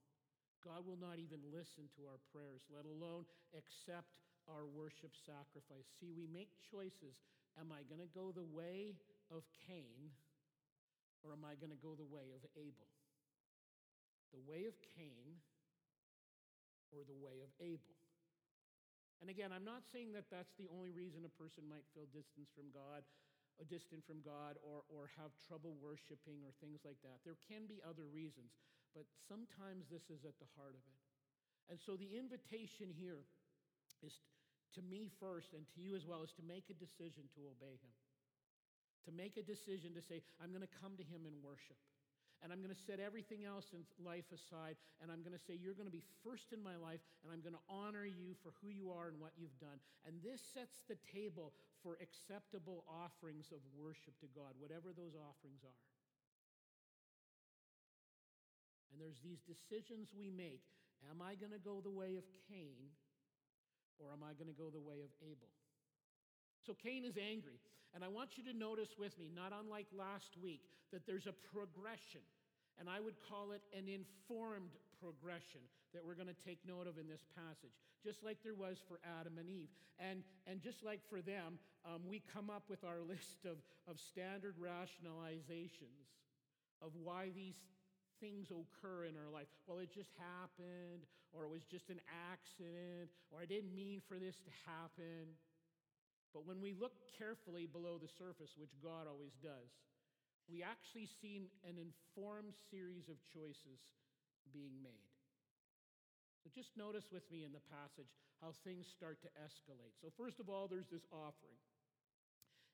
God 0.67 0.83
will 0.83 0.99
not 0.99 1.23
even 1.23 1.39
listen 1.55 1.87
to 1.95 2.11
our 2.11 2.19
prayers, 2.35 2.67
let 2.75 2.85
alone 2.85 3.23
accept 3.55 4.19
our 4.51 4.67
worship 4.67 5.13
sacrifice. 5.15 5.87
See, 5.99 6.11
we 6.15 6.31
make 6.31 6.55
choices. 6.71 7.19
Am 7.59 7.73
I 7.73 7.83
going 7.89 8.03
to 8.03 8.11
go 8.11 8.31
the 8.31 8.47
way 8.47 8.99
of 9.31 9.43
Cain 9.67 10.13
or 11.27 11.35
am 11.35 11.43
I 11.43 11.59
going 11.59 11.75
to 11.75 11.83
go 11.83 11.99
the 11.99 12.07
way 12.07 12.31
of 12.31 12.43
Abel? 12.55 12.87
The 14.31 14.43
way 14.47 14.71
of 14.71 14.79
Cain 14.95 15.43
or 16.95 17.03
the 17.03 17.17
way 17.17 17.43
of 17.43 17.51
Abel? 17.59 17.99
And 19.19 19.33
again, 19.33 19.51
I'm 19.51 19.65
not 19.65 19.83
saying 19.89 20.13
that 20.13 20.29
that's 20.29 20.53
the 20.61 20.69
only 20.69 20.93
reason 20.93 21.25
a 21.25 21.33
person 21.41 21.65
might 21.65 21.89
feel 21.97 22.05
distance 22.13 22.53
from 22.53 22.69
God, 22.69 23.01
or 23.57 23.65
distant 23.65 24.05
from 24.05 24.21
God, 24.21 24.61
or, 24.61 24.85
or 24.93 25.09
have 25.17 25.33
trouble 25.41 25.81
worshiping 25.81 26.45
or 26.45 26.53
things 26.61 26.85
like 26.85 27.01
that. 27.01 27.25
There 27.25 27.41
can 27.49 27.65
be 27.65 27.81
other 27.81 28.05
reasons, 28.05 28.53
but 28.93 29.09
sometimes 29.25 29.89
this 29.89 30.13
is 30.13 30.29
at 30.29 30.37
the 30.37 30.53
heart 30.53 30.77
of 30.77 30.85
it. 30.85 31.01
And 31.73 31.81
so 31.81 31.97
the 31.97 32.13
invitation 32.13 32.93
here 32.93 33.25
is 34.05 34.21
to 34.77 34.83
me 34.85 35.09
first 35.19 35.57
and 35.57 35.65
to 35.75 35.81
you 35.81 35.97
as 35.97 36.05
well 36.05 36.23
is 36.23 36.37
to 36.37 36.45
make 36.45 36.69
a 36.69 36.77
decision 36.77 37.25
to 37.35 37.49
obey 37.49 37.81
him. 37.81 37.93
To 39.09 39.13
make 39.13 39.41
a 39.41 39.45
decision 39.45 39.97
to 39.97 40.03
say, 40.05 40.21
I'm 40.39 40.53
going 40.53 40.67
to 40.67 40.79
come 40.81 40.95
to 41.01 41.07
him 41.07 41.25
in 41.25 41.35
worship. 41.41 41.81
And 42.45 42.53
I'm 42.53 42.61
going 42.61 42.75
to 42.75 42.85
set 42.85 43.01
everything 43.01 43.49
else 43.49 43.73
in 43.73 43.81
life 43.97 44.29
aside. 44.29 44.77
And 45.01 45.09
I'm 45.09 45.25
going 45.25 45.33
to 45.33 45.41
say, 45.41 45.57
You're 45.57 45.79
going 45.79 45.89
to 45.89 45.95
be 45.95 46.05
first 46.21 46.53
in 46.53 46.61
my 46.61 46.77
life. 46.77 47.01
And 47.25 47.33
I'm 47.33 47.41
going 47.41 47.57
to 47.57 47.67
honor 47.73 48.05
you 48.05 48.37
for 48.45 48.53
who 48.61 48.69
you 48.69 48.93
are 48.93 49.09
and 49.09 49.17
what 49.17 49.33
you've 49.41 49.57
done. 49.57 49.81
And 50.05 50.21
this 50.21 50.45
sets 50.53 50.85
the 50.85 51.01
table 51.09 51.57
for 51.81 51.97
acceptable 51.97 52.85
offerings 52.85 53.49
of 53.57 53.65
worship 53.73 54.13
to 54.21 54.29
God, 54.37 54.53
whatever 54.61 54.93
those 54.93 55.17
offerings 55.17 55.65
are. 55.65 55.81
And 58.93 59.01
there's 59.01 59.21
these 59.25 59.41
decisions 59.41 60.13
we 60.13 60.29
make. 60.29 60.65
Am 61.09 61.25
I 61.25 61.41
going 61.41 61.53
to 61.53 61.63
go 61.63 61.81
the 61.81 61.93
way 61.93 62.17
of 62.21 62.25
Cain 62.49 62.93
or 63.99 64.13
am 64.13 64.23
I 64.23 64.33
going 64.35 64.51
to 64.51 64.57
go 64.57 64.71
the 64.71 64.83
way 64.83 65.01
of 65.05 65.11
Abel? 65.23 65.49
So 66.67 66.75
Cain 66.75 67.05
is 67.05 67.17
angry. 67.17 67.61
And 67.95 68.05
I 68.05 68.09
want 68.09 68.37
you 68.37 68.45
to 68.45 68.53
notice 68.53 68.99
with 68.99 69.17
me, 69.19 69.33
not 69.33 69.57
unlike 69.57 69.87
last 69.97 70.37
week, 70.37 70.61
that 70.93 71.07
there's 71.07 71.27
a 71.27 71.33
progression. 71.33 72.21
And 72.79 72.91
I 72.91 73.01
would 73.01 73.17
call 73.25 73.53
it 73.53 73.63
an 73.73 73.89
informed 73.89 74.77
progression 75.01 75.65
that 75.95 76.05
we're 76.05 76.19
going 76.19 76.29
to 76.29 76.45
take 76.45 76.61
note 76.69 76.87
of 76.87 76.99
in 76.99 77.09
this 77.09 77.25
passage, 77.33 77.73
just 78.05 78.21
like 78.23 78.37
there 78.45 78.55
was 78.55 78.77
for 78.85 79.01
Adam 79.19 79.39
and 79.39 79.49
Eve. 79.49 79.73
And, 79.99 80.25
and 80.47 80.61
just 80.61 80.85
like 80.85 81.01
for 81.09 81.23
them, 81.23 81.57
um, 81.89 82.05
we 82.05 82.21
come 82.21 82.51
up 82.51 82.65
with 82.69 82.85
our 82.85 83.01
list 83.09 83.49
of, 83.49 83.57
of 83.89 83.97
standard 83.99 84.57
rationalizations 84.61 86.13
of 86.83 86.93
why 87.03 87.31
these 87.35 87.57
things 88.21 88.49
occur 88.51 89.07
in 89.07 89.15
our 89.17 89.31
life. 89.31 89.49
Well, 89.67 89.79
it 89.79 89.93
just 89.93 90.13
happened, 90.17 91.05
or 91.33 91.45
it 91.45 91.53
was 91.53 91.65
just 91.69 91.91
an 91.91 92.01
accident, 92.33 93.13
or 93.31 93.41
I 93.41 93.47
didn't 93.47 93.75
mean 93.75 94.01
for 94.09 94.19
this 94.19 94.37
to 94.45 94.53
happen. 94.65 95.37
But 96.33 96.45
when 96.45 96.61
we 96.61 96.77
look 96.77 96.93
carefully 97.17 97.65
below 97.65 97.97
the 97.97 98.13
surface, 98.21 98.53
which 98.57 98.73
God 98.85 99.09
always 99.09 99.33
does, 99.41 99.73
we 100.47 100.63
actually 100.63 101.09
see 101.21 101.49
an 101.67 101.81
informed 101.81 102.55
series 102.71 103.09
of 103.11 103.19
choices 103.35 103.81
being 104.53 104.79
made. 104.85 105.11
So 106.45 106.53
just 106.55 106.77
notice 106.79 107.11
with 107.11 107.27
me 107.35 107.43
in 107.43 107.51
the 107.51 107.65
passage 107.73 108.13
how 108.39 108.55
things 108.63 108.87
start 108.87 109.19
to 109.27 109.31
escalate. 109.43 109.99
So, 109.99 110.15
first 110.15 110.39
of 110.39 110.47
all, 110.47 110.71
there's 110.71 110.87
this 110.87 111.03
offering. 111.11 111.59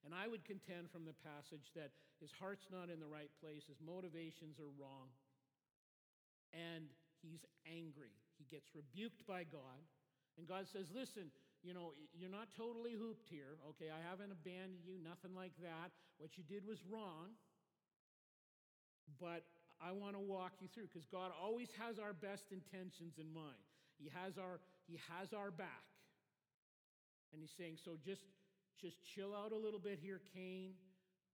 And 0.04 0.12
I 0.12 0.26
would 0.26 0.44
contend 0.44 0.90
from 0.90 1.06
the 1.06 1.16
passage 1.22 1.70
that 1.78 1.94
his 2.20 2.34
heart's 2.34 2.66
not 2.68 2.90
in 2.90 2.98
the 2.98 3.08
right 3.08 3.30
place, 3.40 3.64
his 3.70 3.80
motivations 3.80 4.58
are 4.58 4.68
wrong 4.76 5.08
and 6.52 6.88
he's 7.20 7.44
angry. 7.66 8.12
He 8.38 8.44
gets 8.48 8.68
rebuked 8.76 9.26
by 9.26 9.44
God. 9.44 9.82
And 10.38 10.48
God 10.48 10.68
says, 10.72 10.88
Listen, 10.92 11.28
you 11.62 11.74
know, 11.74 11.92
you're 12.12 12.32
not 12.32 12.48
totally 12.56 12.92
hooped 12.92 13.28
here. 13.28 13.58
Okay, 13.74 13.92
I 13.92 14.00
haven't 14.02 14.32
abandoned 14.32 14.84
you, 14.84 14.98
nothing 14.98 15.34
like 15.34 15.52
that. 15.62 15.92
What 16.18 16.36
you 16.36 16.44
did 16.44 16.66
was 16.66 16.82
wrong. 16.90 17.38
But 19.20 19.46
I 19.78 19.92
want 19.92 20.14
to 20.14 20.22
walk 20.22 20.58
you 20.58 20.68
through 20.70 20.90
because 20.90 21.06
God 21.06 21.30
always 21.34 21.68
has 21.78 21.98
our 21.98 22.12
best 22.12 22.50
intentions 22.50 23.18
in 23.18 23.32
mind. 23.32 23.62
He 23.98 24.10
has 24.14 24.38
our, 24.38 24.58
he 24.86 24.98
has 25.10 25.32
our 25.32 25.50
back. 25.50 25.86
And 27.32 27.40
he's 27.40 27.54
saying, 27.56 27.78
so 27.84 27.98
just, 28.04 28.22
just 28.80 28.96
chill 29.14 29.34
out 29.34 29.52
a 29.52 29.56
little 29.56 29.80
bit 29.80 29.98
here, 30.02 30.20
Cain, 30.34 30.74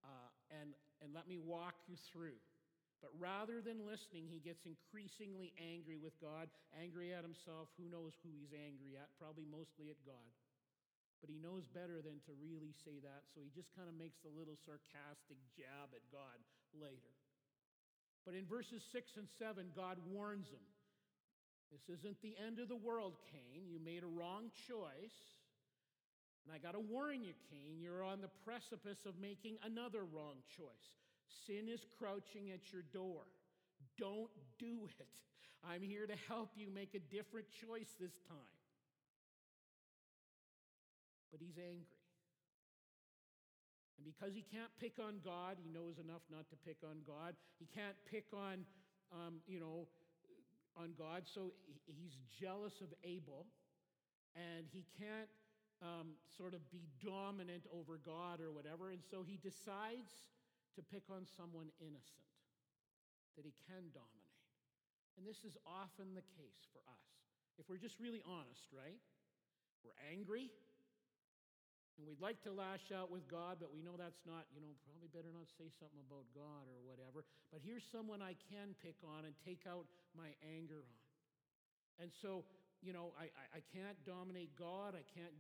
uh, 0.04 0.31
and, 0.61 0.70
and 1.02 1.12
let 1.14 1.28
me 1.28 1.38
walk 1.38 1.74
you 1.88 1.96
through. 2.12 2.38
But 2.98 3.14
rather 3.14 3.62
than 3.62 3.87
listening, 3.87 4.26
he 4.26 4.42
gets 4.42 4.66
increasingly 4.66 5.54
angry 5.54 5.94
with 5.94 6.18
God, 6.18 6.50
angry 6.74 7.14
at 7.14 7.22
himself. 7.22 7.70
Who 7.78 7.87
knows 7.87 8.18
who 8.26 8.34
he's 8.34 8.50
angry 8.50 8.98
at? 8.98 9.14
Probably 9.22 9.46
mostly 9.46 9.94
at 9.94 10.02
God. 10.02 10.28
But 11.22 11.30
he 11.30 11.38
knows 11.38 11.66
better 11.70 12.02
than 12.02 12.18
to 12.26 12.32
really 12.38 12.74
say 12.87 12.98
that, 13.02 13.26
so 13.34 13.42
he 13.42 13.50
just 13.50 13.70
kind 13.74 13.90
of 13.90 13.94
makes 13.94 14.22
a 14.22 14.34
little 14.34 14.58
sarcastic 14.66 15.38
jab 15.54 15.90
at 15.94 16.02
God 16.11 16.38
later. 16.74 17.14
But 18.22 18.34
in 18.34 18.46
verses 18.46 18.82
6 18.90 19.18
and 19.18 19.30
7, 19.38 19.74
God 19.74 19.98
warns 20.11 20.50
him 20.50 20.62
This 21.70 21.87
isn't 21.98 22.22
the 22.22 22.34
end 22.38 22.58
of 22.58 22.70
the 22.70 22.78
world, 22.78 23.18
Cain. 23.30 23.66
You 23.66 23.78
made 23.78 24.02
a 24.02 24.11
wrong 24.11 24.50
choice. 24.66 25.18
And 26.46 26.54
I 26.54 26.58
got 26.58 26.72
to 26.72 26.80
warn 26.80 27.22
you, 27.22 27.34
Cain, 27.50 27.78
you're 27.82 28.02
on 28.02 28.22
the 28.22 28.32
precipice 28.46 29.04
of 29.06 29.18
making 29.20 29.58
another 29.62 30.02
wrong 30.02 30.40
choice. 30.56 30.88
Sin 31.46 31.68
is 31.68 31.84
crouching 31.98 32.50
at 32.52 32.72
your 32.72 32.82
door. 32.92 33.22
Don't 33.98 34.30
do 34.58 34.88
it. 34.98 35.06
I'm 35.66 35.82
here 35.82 36.06
to 36.06 36.14
help 36.28 36.50
you 36.56 36.68
make 36.72 36.94
a 36.94 37.00
different 37.00 37.46
choice 37.50 37.90
this 38.00 38.14
time. 38.28 38.56
But 41.30 41.40
he's 41.40 41.58
angry. 41.58 41.98
And 43.98 44.06
because 44.06 44.34
he 44.34 44.46
can't 44.46 44.70
pick 44.78 45.02
on 45.02 45.18
God, 45.24 45.58
he 45.58 45.68
knows 45.68 45.98
enough 45.98 46.22
not 46.30 46.48
to 46.50 46.56
pick 46.56 46.78
on 46.84 47.02
God. 47.06 47.34
He 47.58 47.66
can't 47.66 47.96
pick 48.10 48.26
on, 48.32 48.64
um, 49.12 49.42
you 49.46 49.58
know, 49.58 49.88
on 50.76 50.94
God, 50.96 51.24
so 51.26 51.52
he's 51.86 52.14
jealous 52.40 52.80
of 52.80 52.94
Abel. 53.02 53.46
And 54.36 54.66
he 54.70 54.86
can't 54.96 55.28
um, 55.82 56.14
sort 56.36 56.54
of 56.54 56.62
be 56.70 56.86
dominant 57.04 57.66
over 57.74 57.98
God 57.98 58.40
or 58.40 58.52
whatever. 58.52 58.90
And 58.90 59.02
so 59.10 59.24
he 59.26 59.36
decides 59.42 60.14
to 60.78 60.82
pick 60.86 61.10
on 61.10 61.26
someone 61.26 61.74
innocent 61.82 62.30
that 63.34 63.42
he 63.42 63.50
can 63.66 63.90
dominate. 63.90 64.38
And 65.18 65.26
this 65.26 65.42
is 65.42 65.58
often 65.66 66.14
the 66.14 66.22
case 66.38 66.62
for 66.70 66.78
us. 66.86 67.06
If 67.58 67.66
we're 67.66 67.82
just 67.82 67.98
really 67.98 68.22
honest, 68.22 68.70
right? 68.70 69.02
We're 69.82 69.98
angry, 70.06 70.54
and 71.98 72.06
we'd 72.06 72.22
like 72.22 72.38
to 72.46 72.54
lash 72.54 72.94
out 72.94 73.10
with 73.10 73.26
God, 73.26 73.58
but 73.58 73.74
we 73.74 73.82
know 73.82 73.98
that's 73.98 74.22
not, 74.22 74.46
you 74.54 74.62
know, 74.62 74.70
probably 74.86 75.10
better 75.10 75.34
not 75.34 75.50
say 75.58 75.66
something 75.82 75.98
about 76.06 76.30
God 76.30 76.70
or 76.70 76.78
whatever. 76.86 77.26
But 77.50 77.58
here's 77.58 77.82
someone 77.90 78.22
I 78.22 78.38
can 78.46 78.78
pick 78.78 79.02
on 79.02 79.26
and 79.26 79.34
take 79.42 79.66
out 79.66 79.90
my 80.14 80.30
anger 80.46 80.86
on. 80.86 81.02
And 81.98 82.14
so, 82.22 82.46
you 82.78 82.94
know, 82.94 83.10
I, 83.18 83.26
I, 83.34 83.58
I 83.58 83.62
can't 83.74 83.98
dominate 84.06 84.54
God. 84.54 84.94
I 84.94 85.02
can't 85.10 85.34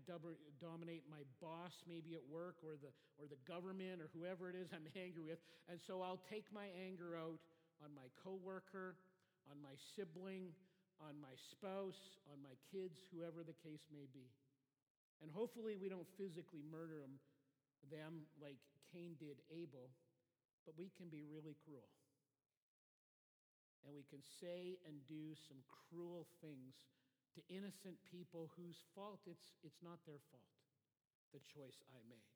dominate 0.58 1.06
my 1.06 1.22
boss, 1.38 1.70
maybe 1.86 2.18
at 2.18 2.24
work, 2.26 2.58
or 2.66 2.74
the, 2.74 2.90
or 3.14 3.30
the 3.30 3.38
government, 3.46 4.02
or 4.02 4.10
whoever 4.10 4.50
it 4.50 4.58
is 4.58 4.70
I'm 4.74 4.86
angry 4.98 5.22
with. 5.22 5.38
And 5.70 5.78
so 5.78 6.02
I'll 6.02 6.22
take 6.26 6.50
my 6.50 6.66
anger 6.74 7.14
out 7.14 7.38
on 7.78 7.94
my 7.94 8.10
coworker, 8.26 8.98
on 9.46 9.62
my 9.62 9.78
sibling, 9.94 10.50
on 10.98 11.14
my 11.22 11.34
spouse, 11.38 12.18
on 12.26 12.42
my 12.42 12.58
kids, 12.74 12.98
whoever 13.14 13.46
the 13.46 13.54
case 13.62 13.86
may 13.94 14.10
be. 14.10 14.26
And 15.22 15.30
hopefully, 15.30 15.78
we 15.78 15.86
don't 15.86 16.06
physically 16.18 16.62
murder 16.66 16.98
them, 16.98 17.18
them 17.90 18.26
like 18.42 18.58
Cain 18.90 19.14
did 19.18 19.38
Abel, 19.50 19.90
but 20.66 20.74
we 20.78 20.90
can 20.94 21.06
be 21.06 21.22
really 21.22 21.54
cruel. 21.66 21.86
And 23.86 23.94
we 23.94 24.02
can 24.10 24.22
say 24.42 24.78
and 24.86 24.98
do 25.06 25.38
some 25.46 25.58
cruel 25.66 26.26
things 26.42 26.74
to 27.36 27.40
innocent 27.52 27.98
people 28.08 28.50
whose 28.56 28.80
fault 28.94 29.20
it's, 29.26 29.56
it's 29.64 29.82
not 29.82 30.00
their 30.06 30.22
fault, 30.32 30.52
the 31.32 31.42
choice 31.44 31.80
I 31.92 32.00
made. 32.08 32.32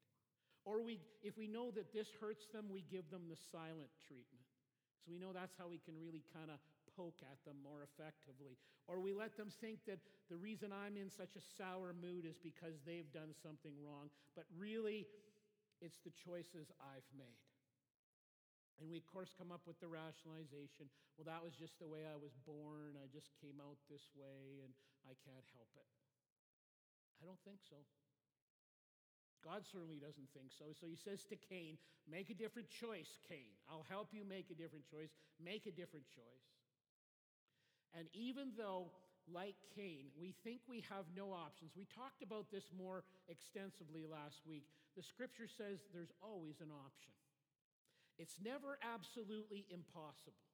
Or 0.64 0.83
we, 0.83 1.00
if 1.22 1.37
we 1.37 1.46
know 1.50 1.70
that 1.74 1.92
this 1.92 2.09
hurts 2.20 2.46
them, 2.55 2.70
we 2.70 2.87
give 2.87 3.11
them 3.11 3.26
the 3.26 3.38
silent 3.50 3.90
treatment. 4.07 4.46
So 5.02 5.11
we 5.11 5.18
know 5.18 5.35
that's 5.35 5.59
how 5.59 5.66
we 5.66 5.83
can 5.83 5.98
really 5.98 6.22
kind 6.31 6.50
of 6.50 6.62
poke 6.94 7.18
at 7.26 7.42
them 7.42 7.59
more 7.59 7.83
effectively. 7.83 8.55
Or 8.87 9.02
we 9.02 9.12
let 9.12 9.35
them 9.35 9.50
think 9.61 9.83
that 9.90 9.98
the 10.31 10.38
reason 10.38 10.70
I'm 10.70 10.94
in 10.94 11.11
such 11.11 11.35
a 11.35 11.42
sour 11.59 11.90
mood 11.90 12.22
is 12.22 12.38
because 12.38 12.78
they've 12.87 13.11
done 13.11 13.35
something 13.42 13.74
wrong, 13.83 14.11
but 14.37 14.46
really, 14.55 15.07
it's 15.83 15.98
the 16.07 16.14
choices 16.14 16.70
I've 16.78 17.11
made. 17.18 17.51
And 18.80 18.88
we, 18.88 18.98
of 18.98 19.06
course, 19.06 19.32
come 19.37 19.52
up 19.52 19.62
with 19.66 19.78
the 19.78 19.88
rationalization 19.88 20.88
well, 21.16 21.28
that 21.28 21.44
was 21.44 21.52
just 21.52 21.76
the 21.76 21.87
way 21.87 22.08
I 22.08 22.16
was 22.16 22.32
born. 22.48 22.96
I 22.96 23.04
just 23.12 23.28
came 23.37 23.61
out 23.61 23.76
this 23.92 24.08
way, 24.16 24.64
and 24.64 24.72
I 25.04 25.12
can't 25.28 25.44
help 25.52 25.68
it. 25.76 25.85
I 27.20 27.28
don't 27.28 27.40
think 27.44 27.61
so. 27.68 27.78
God 29.44 29.66
certainly 29.66 29.98
doesn't 29.98 30.30
think 30.32 30.54
so. 30.54 30.72
So 30.72 30.87
he 30.88 30.96
says 30.96 31.26
to 31.28 31.37
Cain, 31.37 31.76
Make 32.11 32.30
a 32.30 32.38
different 32.38 32.70
choice, 32.70 33.18
Cain. 33.28 33.54
I'll 33.70 33.87
help 33.87 34.11
you 34.11 34.26
make 34.26 34.50
a 34.50 34.58
different 34.58 34.88
choice. 34.88 35.14
Make 35.38 35.66
a 35.66 35.74
different 35.74 36.06
choice. 36.11 36.48
And 37.94 38.08
even 38.16 38.56
though, 38.56 38.90
like 39.30 39.54
Cain, 39.76 40.11
we 40.18 40.35
think 40.42 40.64
we 40.66 40.82
have 40.90 41.04
no 41.14 41.30
options, 41.30 41.76
we 41.76 41.87
talked 41.87 42.22
about 42.22 42.50
this 42.50 42.72
more 42.74 43.04
extensively 43.28 44.08
last 44.08 44.42
week. 44.48 44.66
The 44.96 45.02
scripture 45.02 45.46
says 45.46 45.85
there's 45.92 46.12
always 46.18 46.58
an 46.58 46.72
option, 46.72 47.12
it's 48.22 48.38
never 48.38 48.78
absolutely 48.87 49.66
impossible. 49.66 50.46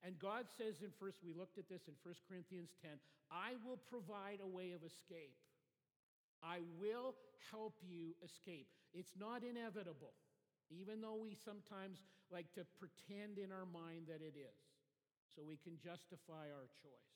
And 0.00 0.16
God 0.16 0.48
says 0.56 0.80
in 0.80 0.88
first, 0.96 1.20
we 1.20 1.36
looked 1.36 1.60
at 1.60 1.68
this 1.68 1.84
in 1.84 1.92
1 2.00 2.16
Corinthians 2.24 2.72
10, 2.80 2.96
I 3.28 3.60
will 3.60 3.76
provide 3.76 4.40
a 4.40 4.48
way 4.48 4.72
of 4.72 4.80
escape. 4.80 5.36
I 6.40 6.64
will 6.80 7.12
help 7.52 7.76
you 7.84 8.16
escape. 8.24 8.68
It's 8.96 9.12
not 9.20 9.44
inevitable, 9.44 10.16
even 10.72 11.04
though 11.04 11.20
we 11.20 11.36
sometimes 11.36 12.00
like 12.32 12.48
to 12.56 12.64
pretend 12.80 13.36
in 13.36 13.52
our 13.52 13.68
mind 13.68 14.08
that 14.08 14.24
it 14.24 14.36
is, 14.36 14.60
so 15.36 15.44
we 15.44 15.60
can 15.60 15.76
justify 15.76 16.48
our 16.52 16.68
choice. 16.80 17.12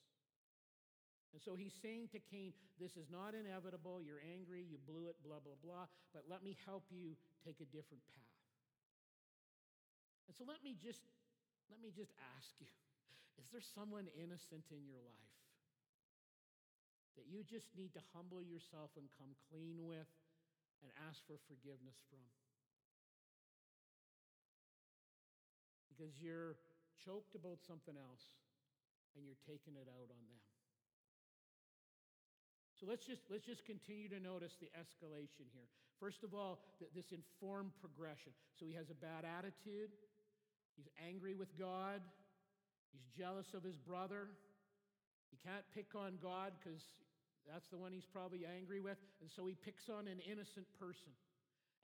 And 1.33 1.41
so 1.41 1.57
he's 1.57 1.77
saying 1.81 2.09
to 2.17 2.21
Cain, 2.21 2.53
This 2.81 2.97
is 2.97 3.09
not 3.13 3.37
inevitable. 3.37 4.01
You're 4.01 4.25
angry. 4.25 4.65
You 4.65 4.81
blew 4.89 5.09
it, 5.13 5.17
blah, 5.21 5.45
blah, 5.45 5.61
blah. 5.61 5.85
But 6.13 6.25
let 6.29 6.41
me 6.45 6.57
help 6.65 6.85
you 6.89 7.17
take 7.45 7.61
a 7.61 7.69
different 7.69 8.01
path. 8.17 8.38
And 10.29 10.37
so 10.37 10.45
let 10.45 10.61
me 10.63 10.77
just 10.77 11.01
let 11.73 11.81
me 11.81 11.93
just 11.93 12.13
ask 12.37 12.53
you, 12.61 12.73
is 13.41 13.49
there 13.53 13.65
someone 13.75 14.09
innocent 14.17 14.65
in 14.73 14.85
your 14.89 15.01
life? 15.05 15.39
that 17.19 17.27
you 17.27 17.43
just 17.43 17.67
need 17.75 17.91
to 17.99 18.03
humble 18.15 18.39
yourself 18.39 18.95
and 18.95 19.11
come 19.19 19.35
clean 19.51 19.83
with 19.83 20.07
and 20.87 20.95
ask 21.11 21.19
for 21.27 21.35
forgiveness 21.51 21.99
from. 22.07 22.23
Because 25.91 26.15
you're 26.23 26.55
choked 27.03 27.35
about 27.35 27.59
something 27.67 27.99
else 27.99 28.39
and 29.19 29.27
you're 29.27 29.43
taking 29.51 29.75
it 29.75 29.91
out 29.91 30.15
on 30.15 30.23
them. 30.31 30.43
So 32.79 32.87
let's 32.87 33.03
just, 33.03 33.27
let's 33.27 33.43
just 33.43 33.67
continue 33.67 34.07
to 34.15 34.23
notice 34.23 34.55
the 34.63 34.71
escalation 34.79 35.51
here. 35.51 35.67
First 35.99 36.23
of 36.23 36.31
all, 36.31 36.63
this 36.95 37.11
informed 37.11 37.75
progression. 37.83 38.31
So 38.55 38.63
he 38.63 38.79
has 38.79 38.95
a 38.95 38.99
bad 39.03 39.27
attitude, 39.27 39.91
he's 40.79 40.87
angry 41.03 41.35
with 41.35 41.51
God, 41.59 41.99
he's 42.95 43.03
jealous 43.19 43.51
of 43.53 43.67
his 43.67 43.77
brother. 43.77 44.31
He 45.35 45.37
can't 45.43 45.67
pick 45.75 45.99
on 45.99 46.17
God 46.23 46.55
because 46.57 46.81
that's 47.45 47.69
the 47.69 47.77
one 47.77 47.93
he's 47.93 48.07
probably 48.07 48.47
angry 48.47 48.81
with. 48.81 48.97
And 49.21 49.29
so 49.29 49.45
he 49.45 49.59
picks 49.59 49.91
on 49.91 50.07
an 50.07 50.23
innocent 50.23 50.71
person. 50.79 51.13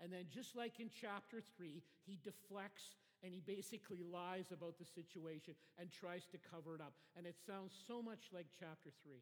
And 0.03 0.13
then, 0.13 0.27
just 0.33 0.57
like 0.57 0.81
in 0.81 0.91
chapter 0.91 1.43
3, 1.57 1.83
he 2.07 2.19
deflects 2.23 2.97
and 3.23 3.33
he 3.33 3.41
basically 3.41 4.05
lies 4.05 4.53
about 4.53 4.77
the 4.77 4.85
situation 4.85 5.55
and 5.81 5.89
tries 5.89 6.29
to 6.29 6.39
cover 6.39 6.77
it 6.77 6.83
up. 6.85 6.93
And 7.17 7.27
it 7.27 7.37
sounds 7.41 7.73
so 7.73 8.03
much 8.03 8.29
like 8.33 8.47
chapter 8.59 8.93
3. 9.03 9.17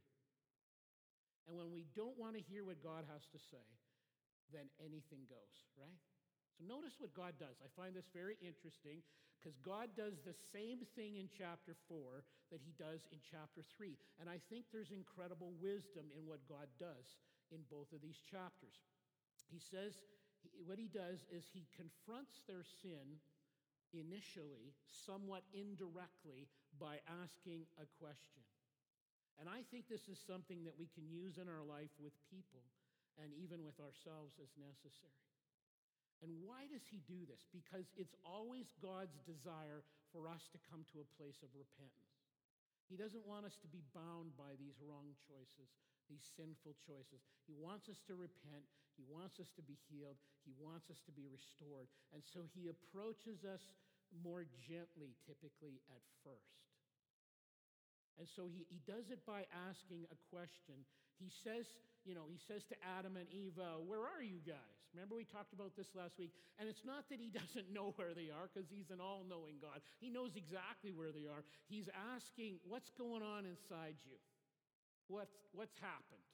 And 1.47 1.55
when 1.55 1.71
we 1.71 1.87
don't 1.95 2.19
want 2.19 2.35
to 2.35 2.43
hear 2.43 2.67
what 2.67 2.83
God 2.83 3.07
has 3.11 3.23
to 3.31 3.39
say, 3.39 3.63
then 4.51 4.67
anything 4.83 5.27
goes, 5.31 5.57
right? 5.79 5.99
So 6.59 6.67
notice 6.67 6.99
what 6.99 7.15
God 7.15 7.39
does. 7.39 7.63
I 7.63 7.71
find 7.79 7.95
this 7.95 8.11
very 8.11 8.37
interesting 8.43 9.07
because 9.43 9.59
God 9.67 9.91
does 9.99 10.23
the 10.23 10.39
same 10.55 10.87
thing 10.95 11.19
in 11.19 11.27
chapter 11.27 11.75
4 11.91 12.23
that 12.55 12.63
he 12.63 12.71
does 12.79 13.03
in 13.11 13.19
chapter 13.19 13.67
3. 13.75 13.99
And 14.23 14.31
I 14.31 14.39
think 14.47 14.71
there's 14.71 14.95
incredible 14.95 15.51
wisdom 15.59 16.15
in 16.15 16.23
what 16.31 16.47
God 16.47 16.71
does 16.79 17.19
in 17.51 17.67
both 17.67 17.91
of 17.91 17.99
these 17.99 18.23
chapters. 18.23 18.87
He 19.51 19.59
says, 19.59 19.99
what 20.63 20.79
he 20.79 20.87
does 20.87 21.27
is 21.35 21.51
he 21.51 21.67
confronts 21.75 22.47
their 22.47 22.63
sin 22.63 23.19
initially, 23.91 24.71
somewhat 24.87 25.43
indirectly, 25.51 26.47
by 26.79 27.03
asking 27.11 27.67
a 27.83 27.87
question. 27.99 28.47
And 29.43 29.51
I 29.51 29.67
think 29.75 29.91
this 29.91 30.07
is 30.07 30.23
something 30.23 30.63
that 30.71 30.79
we 30.79 30.87
can 30.87 31.11
use 31.11 31.43
in 31.43 31.51
our 31.51 31.67
life 31.67 31.91
with 31.99 32.15
people 32.31 32.63
and 33.19 33.35
even 33.35 33.67
with 33.67 33.83
ourselves 33.83 34.39
as 34.39 34.55
necessary. 34.55 35.32
And 36.23 36.31
why 36.47 36.71
does 36.71 36.87
he 36.87 37.03
do 37.11 37.27
this? 37.27 37.43
Because 37.51 37.91
it's 37.99 38.15
always 38.23 38.71
God's 38.79 39.19
desire 39.27 39.83
for 40.15 40.31
us 40.31 40.47
to 40.55 40.59
come 40.71 40.87
to 40.95 41.03
a 41.03 41.13
place 41.19 41.43
of 41.43 41.51
repentance. 41.51 42.15
He 42.87 42.95
doesn't 42.95 43.27
want 43.27 43.43
us 43.43 43.59
to 43.59 43.69
be 43.69 43.83
bound 43.91 44.39
by 44.39 44.55
these 44.55 44.79
wrong 44.79 45.17
choices, 45.27 45.71
these 46.07 46.23
sinful 46.39 46.79
choices. 46.87 47.25
He 47.49 47.57
wants 47.59 47.91
us 47.91 47.99
to 48.07 48.15
repent. 48.15 48.63
He 48.95 49.03
wants 49.09 49.41
us 49.43 49.51
to 49.59 49.65
be 49.65 49.81
healed. 49.89 50.21
He 50.47 50.55
wants 50.61 50.93
us 50.93 51.01
to 51.09 51.13
be 51.13 51.27
restored. 51.27 51.89
And 52.15 52.23
so 52.23 52.47
he 52.53 52.71
approaches 52.71 53.43
us 53.43 53.65
more 54.21 54.45
gently, 54.69 55.17
typically 55.25 55.81
at 55.89 56.05
first. 56.21 56.63
And 58.21 58.29
so 58.29 58.45
he, 58.47 58.69
he 58.69 58.85
does 58.85 59.09
it 59.09 59.25
by 59.25 59.49
asking 59.73 60.05
a 60.13 60.19
question. 60.29 60.85
He 61.17 61.33
says, 61.33 61.65
you 62.05 62.15
know, 62.15 62.27
he 62.27 62.39
says 62.39 62.65
to 62.67 62.77
Adam 62.99 63.17
and 63.17 63.29
Eve, 63.31 63.59
Where 63.87 64.03
are 64.03 64.23
you 64.23 64.43
guys? 64.43 64.79
Remember, 64.95 65.17
we 65.17 65.25
talked 65.25 65.53
about 65.53 65.73
this 65.77 65.89
last 65.95 66.19
week. 66.19 66.33
And 66.59 66.69
it's 66.69 66.85
not 66.85 67.09
that 67.09 67.21
he 67.21 67.31
doesn't 67.41 67.73
know 67.73 67.95
where 67.97 68.15
they 68.15 68.29
are, 68.29 68.51
because 68.53 68.69
he's 68.69 68.91
an 68.91 69.01
all 69.01 69.25
knowing 69.29 69.57
God. 69.63 69.81
He 70.01 70.11
knows 70.11 70.37
exactly 70.37 70.93
where 70.93 71.13
they 71.13 71.31
are. 71.31 71.45
He's 71.69 71.89
asking, 72.15 72.59
What's 72.67 72.91
going 72.91 73.23
on 73.23 73.47
inside 73.47 73.97
you? 74.05 74.19
What's, 75.09 75.35
what's 75.53 75.75
happened? 75.79 76.27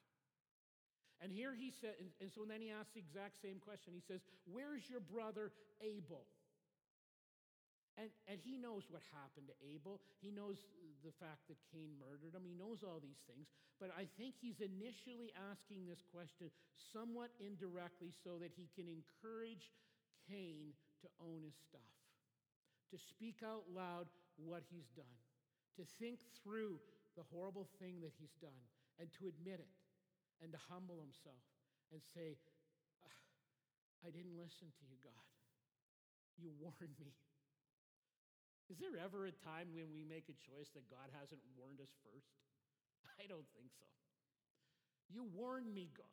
And 1.20 1.33
here 1.33 1.50
he 1.50 1.72
said, 1.74 1.98
and, 1.98 2.11
and 2.20 2.31
so 2.31 2.46
then 2.46 2.62
he 2.62 2.70
asks 2.70 2.94
the 2.94 3.02
exact 3.02 3.42
same 3.42 3.59
question. 3.59 3.92
He 3.92 4.04
says, 4.07 4.20
Where's 4.46 4.88
your 4.88 5.00
brother 5.00 5.50
Abel? 5.83 6.24
And, 7.98 8.14
and 8.30 8.38
he 8.38 8.54
knows 8.54 8.87
what 8.87 9.02
happened 9.11 9.50
to 9.50 9.56
Abel. 9.58 9.98
He 10.22 10.30
knows 10.30 10.62
the 11.02 11.11
fact 11.18 11.50
that 11.50 11.58
Cain 11.74 11.98
murdered 11.98 12.30
him. 12.30 12.46
He 12.46 12.54
knows 12.54 12.87
all 12.87 13.02
these 13.02 13.18
things. 13.26 13.50
But 13.82 13.90
I 13.90 14.06
think 14.14 14.38
he's 14.38 14.62
initially 14.62 15.34
asking 15.50 15.90
this 15.90 15.98
question 16.14 16.54
somewhat 16.94 17.34
indirectly 17.42 18.14
so 18.22 18.38
that 18.38 18.54
he 18.54 18.70
can 18.78 18.87
encourage 18.87 19.74
Cain 20.30 20.78
to 21.02 21.11
own 21.18 21.42
his 21.42 21.58
stuff, 21.58 21.94
to 22.94 22.98
speak 22.98 23.42
out 23.42 23.66
loud 23.70 24.06
what 24.38 24.62
he's 24.70 24.90
done, 24.94 25.18
to 25.78 25.82
think 25.98 26.22
through 26.42 26.78
the 27.18 27.26
horrible 27.34 27.66
thing 27.82 27.98
that 28.02 28.14
he's 28.14 28.34
done, 28.38 28.62
and 29.02 29.11
to 29.18 29.26
admit 29.26 29.58
it, 29.58 29.74
and 30.38 30.54
to 30.54 30.61
humble 30.70 31.02
himself, 31.02 31.42
and 31.90 31.98
say, 32.14 32.38
ah, 33.02 33.22
I 34.06 34.11
didn't 34.14 34.38
listen 34.38 34.70
to 34.70 34.84
you, 34.87 34.98
God. 35.02 35.26
You 36.38 36.54
warned 36.62 36.98
me. 37.02 37.14
Is 38.68 38.76
there 38.76 39.00
ever 39.00 39.24
a 39.24 39.33
time 39.33 39.72
when 39.72 39.88
we 39.96 40.04
make 40.04 40.28
a 40.28 40.37
choice 40.37 40.68
that 40.76 40.85
God 40.92 41.09
hasn't 41.16 41.40
warned 41.57 41.81
us 41.81 41.88
first? 42.04 42.28
I 43.20 43.24
don't 43.24 43.48
think 43.57 43.72
so. 43.72 43.88
You 45.09 45.24
warned 45.33 45.72
me, 45.72 45.88
God. 45.96 46.12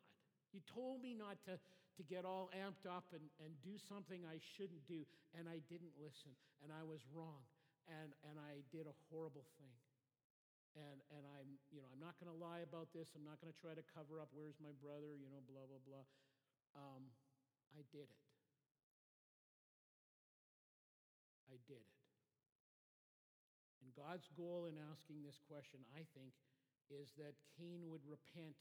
You 0.56 0.64
told 0.72 1.04
me 1.04 1.12
not 1.12 1.36
to, 1.44 1.60
to 1.60 2.02
get 2.08 2.24
all 2.24 2.48
amped 2.56 2.88
up 2.88 3.12
and, 3.12 3.28
and 3.44 3.52
do 3.60 3.76
something 3.76 4.24
I 4.24 4.40
shouldn't 4.56 4.80
do, 4.88 5.04
and 5.36 5.44
I 5.44 5.60
didn't 5.68 5.92
listen, 6.00 6.32
and 6.64 6.72
I 6.72 6.80
was 6.80 7.04
wrong, 7.12 7.44
and, 7.92 8.16
and 8.24 8.40
I 8.40 8.64
did 8.72 8.88
a 8.88 8.96
horrible 9.12 9.44
thing. 9.60 9.76
And, 10.76 11.00
and 11.12 11.24
I'm, 11.36 11.60
you 11.72 11.84
know, 11.84 11.88
I'm 11.92 12.00
not 12.00 12.16
going 12.20 12.28
to 12.32 12.36
lie 12.36 12.60
about 12.64 12.92
this. 12.92 13.08
I'm 13.16 13.24
not 13.24 13.40
going 13.40 13.48
to 13.48 13.60
try 13.60 13.72
to 13.72 13.84
cover 13.96 14.20
up, 14.20 14.32
where's 14.32 14.56
my 14.60 14.72
brother, 14.80 15.12
you 15.16 15.28
know, 15.28 15.40
blah, 15.44 15.64
blah, 15.68 15.80
blah. 15.84 16.04
Um, 16.76 17.08
I 17.72 17.84
did 17.92 18.08
it. 18.08 18.22
I 21.48 21.56
did 21.68 21.80
it. 21.80 21.96
And 23.84 23.85
God's 23.96 24.28
goal 24.36 24.68
in 24.68 24.76
asking 24.76 25.24
this 25.24 25.40
question, 25.48 25.80
I 25.96 26.04
think, 26.12 26.36
is 26.92 27.16
that 27.16 27.34
Cain 27.56 27.88
would 27.88 28.04
repent 28.04 28.60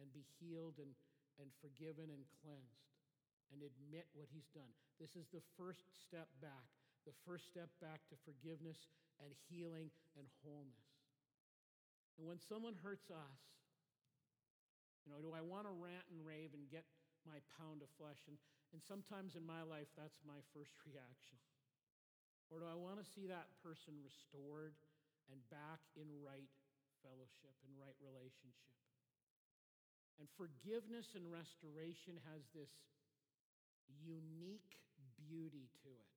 and 0.00 0.10
be 0.10 0.24
healed 0.40 0.80
and, 0.80 0.96
and 1.38 1.52
forgiven 1.60 2.10
and 2.10 2.24
cleansed 2.40 2.88
and 3.52 3.60
admit 3.62 4.08
what 4.16 4.32
he's 4.32 4.48
done. 4.50 4.72
This 4.98 5.14
is 5.14 5.28
the 5.30 5.44
first 5.60 5.84
step 5.92 6.26
back, 6.40 6.72
the 7.04 7.14
first 7.28 7.46
step 7.46 7.70
back 7.78 8.02
to 8.10 8.16
forgiveness 8.24 8.88
and 9.22 9.30
healing 9.46 9.92
and 10.16 10.26
wholeness. 10.42 10.88
And 12.18 12.26
when 12.26 12.40
someone 12.40 12.74
hurts 12.80 13.12
us, 13.12 13.40
you 15.04 15.12
know, 15.12 15.20
do 15.20 15.36
I 15.36 15.44
want 15.44 15.68
to 15.68 15.74
rant 15.76 16.08
and 16.08 16.24
rave 16.24 16.56
and 16.56 16.64
get 16.72 16.88
my 17.28 17.38
pound 17.60 17.84
of 17.84 17.92
flesh? 18.00 18.24
And, 18.26 18.40
and 18.72 18.80
sometimes 18.80 19.36
in 19.36 19.44
my 19.44 19.60
life, 19.60 19.90
that's 19.94 20.16
my 20.24 20.40
first 20.56 20.72
reaction. 20.88 21.36
Or 22.52 22.60
do 22.60 22.66
I 22.68 22.76
want 22.76 23.00
to 23.00 23.06
see 23.06 23.26
that 23.28 23.48
person 23.64 23.96
restored 24.04 24.76
and 25.32 25.40
back 25.48 25.80
in 25.96 26.06
right 26.20 26.50
fellowship 27.00 27.54
and 27.64 27.72
right 27.76 27.96
relationship? 28.00 28.74
And 30.20 30.30
forgiveness 30.38 31.16
and 31.18 31.26
restoration 31.26 32.20
has 32.30 32.46
this 32.54 32.70
unique 34.04 34.78
beauty 35.18 35.66
to 35.82 35.90
it. 35.90 36.14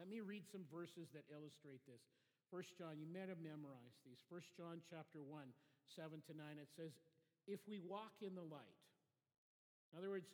Let 0.00 0.08
me 0.08 0.24
read 0.24 0.48
some 0.48 0.64
verses 0.72 1.12
that 1.12 1.28
illustrate 1.28 1.84
this. 1.84 2.00
First 2.48 2.72
John, 2.80 2.96
you 2.96 3.08
may 3.08 3.28
have 3.28 3.40
memorized 3.40 4.00
these. 4.04 4.20
First 4.28 4.48
John 4.56 4.80
chapter 4.88 5.20
1, 5.20 5.44
7 5.92 6.20
to 6.28 6.32
9, 6.32 6.44
it 6.56 6.68
says, 6.72 6.92
If 7.44 7.60
we 7.68 7.80
walk 7.80 8.16
in 8.24 8.32
the 8.32 8.44
light, 8.44 8.80
in 9.92 10.00
other 10.00 10.08
words, 10.08 10.28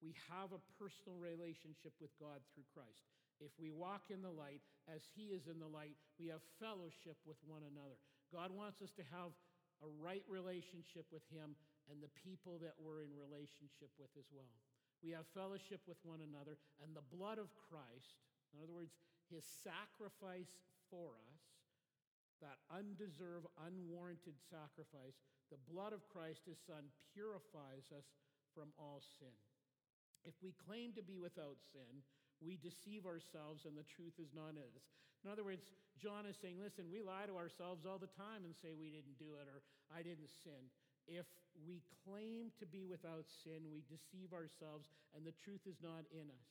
we 0.00 0.16
have 0.32 0.56
a 0.56 0.60
personal 0.80 1.20
relationship 1.20 1.92
with 2.00 2.12
God 2.16 2.40
through 2.52 2.66
Christ. 2.72 3.12
If 3.42 3.50
we 3.58 3.74
walk 3.74 4.14
in 4.14 4.22
the 4.22 4.30
light 4.30 4.62
as 4.86 5.02
He 5.18 5.34
is 5.34 5.50
in 5.50 5.58
the 5.58 5.66
light, 5.66 5.98
we 6.16 6.30
have 6.30 6.42
fellowship 6.62 7.18
with 7.26 7.36
one 7.42 7.66
another. 7.66 7.98
God 8.30 8.54
wants 8.54 8.78
us 8.80 8.94
to 8.94 9.04
have 9.10 9.34
a 9.82 9.90
right 9.98 10.22
relationship 10.30 11.10
with 11.10 11.26
Him 11.34 11.58
and 11.90 11.98
the 11.98 12.14
people 12.22 12.62
that 12.62 12.78
we're 12.78 13.02
in 13.02 13.10
relationship 13.10 13.90
with 13.98 14.14
as 14.14 14.30
well. 14.30 14.54
We 15.02 15.10
have 15.18 15.26
fellowship 15.34 15.82
with 15.90 15.98
one 16.06 16.22
another, 16.22 16.54
and 16.78 16.94
the 16.94 17.02
blood 17.10 17.42
of 17.42 17.50
Christ, 17.58 18.22
in 18.54 18.62
other 18.62 18.70
words, 18.70 18.94
His 19.26 19.42
sacrifice 19.42 20.54
for 20.86 21.18
us, 21.18 21.42
that 22.38 22.62
undeserved, 22.70 23.50
unwarranted 23.58 24.38
sacrifice, 24.46 25.18
the 25.50 25.58
blood 25.66 25.90
of 25.90 26.06
Christ, 26.06 26.46
His 26.46 26.62
Son, 26.62 26.86
purifies 27.10 27.90
us 27.90 28.06
from 28.54 28.70
all 28.78 29.02
sin. 29.18 29.34
If 30.22 30.38
we 30.38 30.54
claim 30.54 30.94
to 30.94 31.02
be 31.02 31.18
without 31.18 31.58
sin, 31.74 32.06
we 32.42 32.58
deceive 32.58 33.06
ourselves 33.06 33.64
and 33.64 33.78
the 33.78 33.86
truth 33.86 34.18
is 34.18 34.34
not 34.34 34.58
in 34.58 34.70
us. 34.74 34.86
In 35.22 35.30
other 35.30 35.46
words, 35.46 35.62
John 36.02 36.26
is 36.26 36.34
saying, 36.42 36.58
listen, 36.58 36.90
we 36.90 36.98
lie 36.98 37.30
to 37.30 37.38
ourselves 37.38 37.86
all 37.86 38.02
the 38.02 38.10
time 38.18 38.42
and 38.42 38.54
say 38.58 38.74
we 38.74 38.90
didn't 38.90 39.22
do 39.22 39.38
it 39.38 39.46
or 39.46 39.62
I 39.94 40.02
didn't 40.02 40.30
sin. 40.42 40.66
If 41.06 41.26
we 41.62 41.82
claim 42.02 42.50
to 42.58 42.66
be 42.66 42.86
without 42.86 43.30
sin, 43.46 43.70
we 43.70 43.86
deceive 43.86 44.34
ourselves 44.34 44.90
and 45.14 45.22
the 45.22 45.36
truth 45.46 45.62
is 45.70 45.78
not 45.78 46.02
in 46.10 46.26
us. 46.26 46.50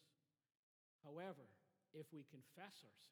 However, 1.04 1.44
if 1.92 2.08
we 2.16 2.24
confess 2.32 2.76
our 2.88 3.00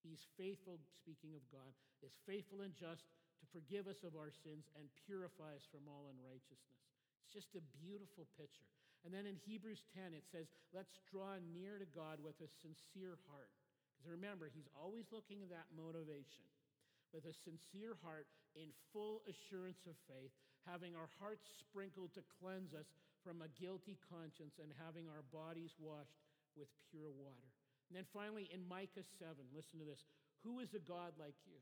He's 0.00 0.24
faithful, 0.40 0.80
speaking 0.96 1.36
of 1.36 1.44
God, 1.52 1.76
is 2.00 2.16
faithful 2.24 2.64
and 2.64 2.72
just 2.72 3.04
to 3.04 3.44
forgive 3.52 3.84
us 3.84 4.00
of 4.00 4.16
our 4.16 4.32
sins 4.32 4.64
and 4.80 4.88
purify 5.04 5.52
us 5.52 5.68
from 5.68 5.84
all 5.84 6.08
unrighteousness. 6.08 6.80
It's 7.20 7.36
just 7.36 7.52
a 7.52 7.64
beautiful 7.84 8.24
picture. 8.40 8.72
And 9.04 9.14
then 9.14 9.24
in 9.24 9.40
Hebrews 9.48 9.80
10, 9.96 10.12
it 10.12 10.28
says, 10.28 10.52
Let's 10.76 11.00
draw 11.08 11.40
near 11.56 11.80
to 11.80 11.88
God 11.88 12.20
with 12.20 12.36
a 12.44 12.50
sincere 12.60 13.16
heart. 13.32 13.48
Because 13.96 14.12
remember, 14.12 14.52
He's 14.52 14.68
always 14.76 15.08
looking 15.08 15.40
at 15.40 15.52
that 15.52 15.72
motivation. 15.72 16.44
With 17.10 17.26
a 17.26 17.34
sincere 17.34 17.98
heart, 18.06 18.28
in 18.54 18.70
full 18.92 19.22
assurance 19.26 19.82
of 19.86 19.98
faith, 20.06 20.30
having 20.66 20.94
our 20.94 21.10
hearts 21.18 21.46
sprinkled 21.58 22.14
to 22.14 22.22
cleanse 22.38 22.74
us 22.74 22.86
from 23.24 23.42
a 23.44 23.52
guilty 23.60 24.00
conscience, 24.08 24.56
and 24.62 24.72
having 24.80 25.04
our 25.08 25.24
bodies 25.28 25.76
washed 25.76 26.16
with 26.56 26.68
pure 26.88 27.12
water. 27.12 27.50
And 27.90 27.98
then 27.98 28.08
finally, 28.14 28.48
in 28.48 28.64
Micah 28.64 29.04
7, 29.18 29.34
listen 29.52 29.82
to 29.82 29.86
this 29.88 30.06
Who 30.46 30.60
is 30.62 30.72
a 30.72 30.82
God 30.82 31.12
like 31.20 31.36
you, 31.44 31.58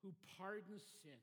who 0.00 0.14
pardons 0.38 0.86
sin 1.04 1.18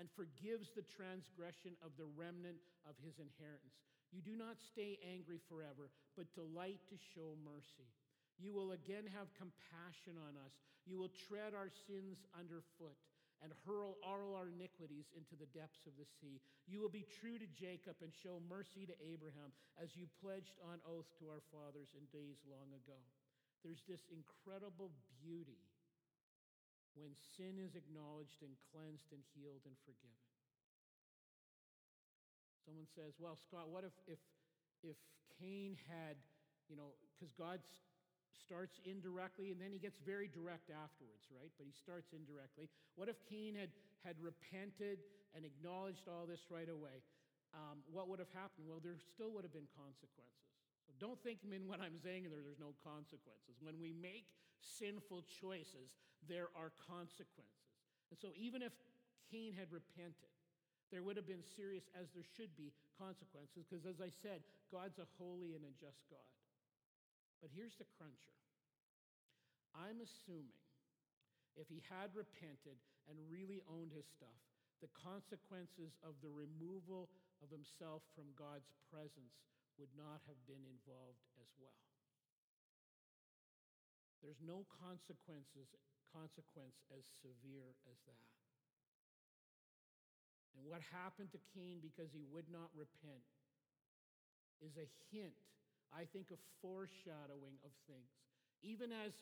and 0.00 0.08
forgives 0.16 0.72
the 0.72 0.86
transgression 0.88 1.76
of 1.84 1.92
the 2.00 2.08
remnant 2.16 2.62
of 2.88 2.96
his 3.04 3.20
inheritance? 3.20 3.76
You 4.12 4.20
do 4.20 4.36
not 4.36 4.60
stay 4.60 5.00
angry 5.00 5.40
forever, 5.48 5.88
but 6.14 6.28
delight 6.36 6.84
to 6.92 6.96
show 7.16 7.32
mercy. 7.40 7.88
You 8.36 8.52
will 8.52 8.76
again 8.76 9.08
have 9.16 9.32
compassion 9.32 10.20
on 10.20 10.36
us. 10.36 10.52
You 10.84 11.00
will 11.00 11.12
tread 11.28 11.56
our 11.56 11.72
sins 11.88 12.20
underfoot 12.36 13.00
and 13.42 13.50
hurl 13.66 13.98
all 14.06 14.38
our 14.38 14.52
iniquities 14.52 15.10
into 15.16 15.34
the 15.34 15.50
depths 15.50 15.88
of 15.88 15.98
the 15.98 16.06
sea. 16.20 16.38
You 16.70 16.78
will 16.78 16.92
be 16.92 17.08
true 17.18 17.42
to 17.42 17.48
Jacob 17.58 17.98
and 18.04 18.14
show 18.14 18.38
mercy 18.46 18.86
to 18.86 18.94
Abraham 19.02 19.50
as 19.80 19.98
you 19.98 20.06
pledged 20.22 20.60
on 20.62 20.78
oath 20.86 21.10
to 21.18 21.26
our 21.26 21.42
fathers 21.50 21.90
in 21.98 22.06
days 22.14 22.38
long 22.46 22.70
ago. 22.70 23.00
There's 23.66 23.82
this 23.88 24.06
incredible 24.14 24.94
beauty 25.24 25.58
when 26.94 27.16
sin 27.34 27.58
is 27.58 27.74
acknowledged 27.74 28.44
and 28.44 28.54
cleansed 28.70 29.10
and 29.10 29.24
healed 29.34 29.64
and 29.66 29.74
forgiven. 29.82 30.31
Someone 32.64 32.86
says, 32.94 33.18
well, 33.18 33.36
Scott, 33.36 33.68
what 33.68 33.82
if, 33.82 33.94
if, 34.06 34.22
if 34.82 34.98
Cain 35.40 35.74
had, 35.90 36.16
you 36.70 36.76
know, 36.78 36.94
because 37.14 37.34
God 37.34 37.58
starts 38.32 38.80
indirectly 38.86 39.50
and 39.52 39.60
then 39.60 39.70
he 39.74 39.78
gets 39.78 39.98
very 40.00 40.30
direct 40.30 40.70
afterwards, 40.70 41.28
right? 41.28 41.50
But 41.58 41.66
he 41.66 41.74
starts 41.74 42.14
indirectly. 42.14 42.70
What 42.96 43.10
if 43.10 43.18
Cain 43.28 43.54
had, 43.58 43.70
had 44.06 44.16
repented 44.22 45.02
and 45.34 45.44
acknowledged 45.44 46.08
all 46.08 46.24
this 46.24 46.48
right 46.48 46.68
away? 46.70 47.04
Um, 47.52 47.84
what 47.92 48.08
would 48.08 48.18
have 48.18 48.32
happened? 48.32 48.64
Well, 48.64 48.80
there 48.80 48.96
still 48.96 49.28
would 49.36 49.44
have 49.44 49.52
been 49.52 49.68
consequences. 49.76 50.48
So 50.88 50.96
don't 50.96 51.20
think 51.20 51.44
in 51.44 51.68
what 51.68 51.84
I'm 51.84 52.00
saying 52.00 52.26
there, 52.32 52.40
there's 52.40 52.62
no 52.62 52.72
consequences. 52.80 53.60
When 53.60 53.76
we 53.76 53.92
make 53.92 54.32
sinful 54.58 55.28
choices, 55.28 56.00
there 56.24 56.48
are 56.56 56.72
consequences. 56.88 57.68
And 58.08 58.16
so 58.16 58.32
even 58.34 58.64
if 58.64 58.72
Cain 59.28 59.52
had 59.52 59.68
repented, 59.68 60.31
there 60.92 61.00
would 61.00 61.16
have 61.16 61.26
been 61.26 61.42
serious, 61.56 61.88
as 61.96 62.12
there 62.12 62.28
should 62.36 62.52
be, 62.52 62.68
consequences, 63.00 63.64
because 63.64 63.88
as 63.88 63.98
I 64.04 64.12
said, 64.12 64.44
God's 64.68 65.00
a 65.00 65.08
holy 65.16 65.56
and 65.56 65.64
a 65.64 65.72
just 65.80 66.04
God. 66.12 66.28
But 67.40 67.48
here's 67.50 67.74
the 67.80 67.88
cruncher 67.96 68.36
I'm 69.72 70.04
assuming 70.04 70.60
if 71.56 71.66
he 71.72 71.80
had 71.88 72.12
repented 72.12 72.76
and 73.08 73.16
really 73.32 73.64
owned 73.64 73.96
his 73.96 74.04
stuff, 74.04 74.36
the 74.84 74.92
consequences 74.92 75.96
of 76.04 76.20
the 76.20 76.30
removal 76.30 77.08
of 77.40 77.48
himself 77.48 78.04
from 78.12 78.28
God's 78.36 78.68
presence 78.92 79.32
would 79.80 79.92
not 79.96 80.20
have 80.28 80.38
been 80.44 80.62
involved 80.68 81.24
as 81.40 81.48
well. 81.56 81.80
There's 84.20 84.44
no 84.44 84.68
consequences 84.68 85.72
consequence 86.12 86.76
as 86.92 87.02
severe 87.24 87.72
as 87.88 87.96
that. 88.04 88.41
And 90.56 90.68
what 90.68 90.84
happened 90.92 91.32
to 91.32 91.40
Cain 91.56 91.80
because 91.80 92.12
he 92.12 92.24
would 92.28 92.48
not 92.52 92.68
repent 92.76 93.24
is 94.60 94.76
a 94.78 94.86
hint, 95.10 95.34
I 95.90 96.06
think, 96.12 96.30
a 96.30 96.40
foreshadowing 96.60 97.58
of 97.66 97.72
things. 97.88 98.12
Even 98.62 98.94
as 98.94 99.12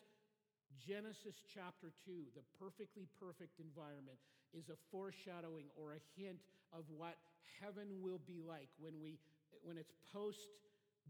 Genesis 0.79 1.41
chapter 1.51 1.91
2, 2.05 2.35
the 2.37 2.45
perfectly 2.61 3.09
perfect 3.19 3.59
environment, 3.59 4.19
is 4.53 4.67
a 4.67 4.77
foreshadowing 4.91 5.71
or 5.79 5.95
a 5.95 6.01
hint 6.19 6.43
of 6.75 6.83
what 6.91 7.15
heaven 7.59 7.87
will 8.03 8.19
be 8.27 8.43
like 8.43 8.67
when, 8.79 8.99
we, 8.99 9.17
when 9.63 9.77
it's 9.77 9.95
post 10.11 10.51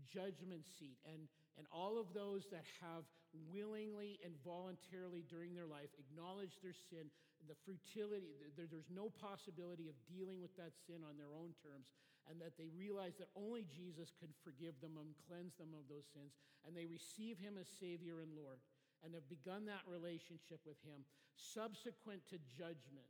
judgment 0.07 0.65
seat 0.79 0.97
and, 1.05 1.27
and 1.57 1.65
all 1.73 1.99
of 1.99 2.13
those 2.13 2.45
that 2.51 2.65
have 2.81 3.03
willingly 3.51 4.19
and 4.23 4.33
voluntarily 4.43 5.23
during 5.29 5.53
their 5.55 5.67
life 5.67 5.89
acknowledged 5.99 6.57
their 6.63 6.75
sin 6.89 7.07
the 7.49 7.57
futility, 7.65 8.37
there's 8.57 8.91
no 8.93 9.09
possibility 9.09 9.89
of 9.89 9.95
dealing 10.05 10.41
with 10.41 10.53
that 10.57 10.73
sin 10.85 11.01
on 11.01 11.17
their 11.17 11.33
own 11.33 11.53
terms. 11.61 11.89
and 12.29 12.37
that 12.37 12.53
they 12.57 12.69
realize 12.77 13.17
that 13.17 13.33
only 13.33 13.65
Jesus 13.65 14.13
could 14.21 14.29
forgive 14.45 14.77
them 14.77 14.97
and 15.01 15.17
cleanse 15.25 15.57
them 15.57 15.73
of 15.73 15.89
those 15.89 16.05
sins, 16.13 16.37
and 16.65 16.77
they 16.77 16.85
receive 16.85 17.41
him 17.41 17.57
as 17.57 17.65
Savior 17.81 18.21
and 18.21 18.29
Lord, 18.37 18.61
and 19.01 19.17
have 19.17 19.25
begun 19.25 19.65
that 19.65 19.81
relationship 19.89 20.61
with 20.61 20.77
him, 20.85 21.01
subsequent 21.33 22.21
to 22.29 22.37
judgment, 22.53 23.09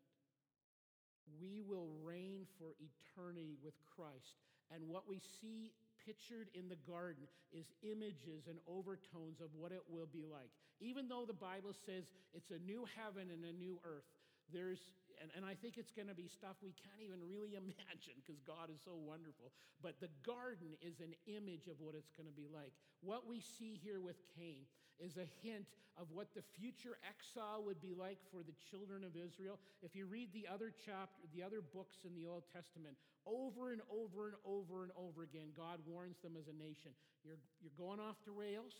we 1.39 1.59
will 1.59 1.91
reign 2.03 2.47
for 2.57 2.75
eternity 2.79 3.59
with 3.59 3.75
Christ. 3.83 4.39
And 4.71 4.87
what 4.87 5.07
we 5.07 5.19
see 5.19 5.75
pictured 6.07 6.47
in 6.55 6.71
the 6.71 6.79
garden 6.87 7.27
is 7.51 7.67
images 7.83 8.47
and 8.47 8.57
overtones 8.67 9.43
of 9.43 9.51
what 9.53 9.71
it 9.71 9.83
will 9.91 10.07
be 10.07 10.23
like. 10.23 10.51
Even 10.81 11.07
though 11.07 11.23
the 11.25 11.37
Bible 11.37 11.71
says 11.85 12.11
it's 12.33 12.49
a 12.49 12.59
new 12.65 12.85
heaven 12.97 13.29
and 13.29 13.45
a 13.45 13.53
new 13.53 13.79
earth, 13.85 14.09
there's 14.51 14.81
and, 15.21 15.29
and 15.37 15.45
I 15.45 15.53
think 15.53 15.77
it's 15.77 15.93
going 15.93 16.09
to 16.09 16.17
be 16.17 16.25
stuff 16.25 16.57
we 16.65 16.73
can't 16.73 16.97
even 17.05 17.21
really 17.21 17.53
imagine 17.61 18.17
because 18.17 18.41
God 18.41 18.73
is 18.73 18.81
so 18.81 18.97
wonderful. 18.97 19.53
But 19.77 20.01
the 20.01 20.09
garden 20.25 20.73
is 20.81 20.97
an 20.99 21.13
image 21.29 21.69
of 21.69 21.77
what 21.77 21.93
it's 21.93 22.09
going 22.09 22.25
to 22.25 22.33
be 22.33 22.49
like. 22.49 22.73
What 23.05 23.29
we 23.29 23.37
see 23.39 23.77
here 23.77 24.01
with 24.01 24.17
Cain 24.33 24.65
is 24.97 25.17
a 25.17 25.29
hint 25.45 25.69
of 25.97 26.09
what 26.13 26.33
the 26.33 26.41
future 26.57 26.97
exile 27.05 27.61
would 27.65 27.81
be 27.81 27.93
like 27.93 28.17
for 28.33 28.41
the 28.41 28.53
children 28.69 29.03
of 29.05 29.13
Israel. 29.17 29.61
If 29.81 29.93
you 29.93 30.05
read 30.05 30.33
the 30.33 30.49
other 30.49 30.73
chapter, 30.73 31.21
the 31.33 31.43
other 31.43 31.61
books 31.61 32.01
in 32.05 32.13
the 32.13 32.25
Old 32.25 32.45
Testament, 32.53 32.97
over 33.25 33.73
and 33.73 33.81
over 33.89 34.29
and 34.29 34.37
over 34.45 34.83
and 34.83 34.91
over 34.97 35.21
again, 35.21 35.53
God 35.57 35.81
warns 35.85 36.17
them 36.21 36.33
as 36.37 36.47
a 36.47 36.55
nation. 36.55 36.93
You're, 37.25 37.41
you're 37.61 37.75
going 37.77 37.99
off 37.99 38.17
the 38.25 38.31
rails. 38.31 38.73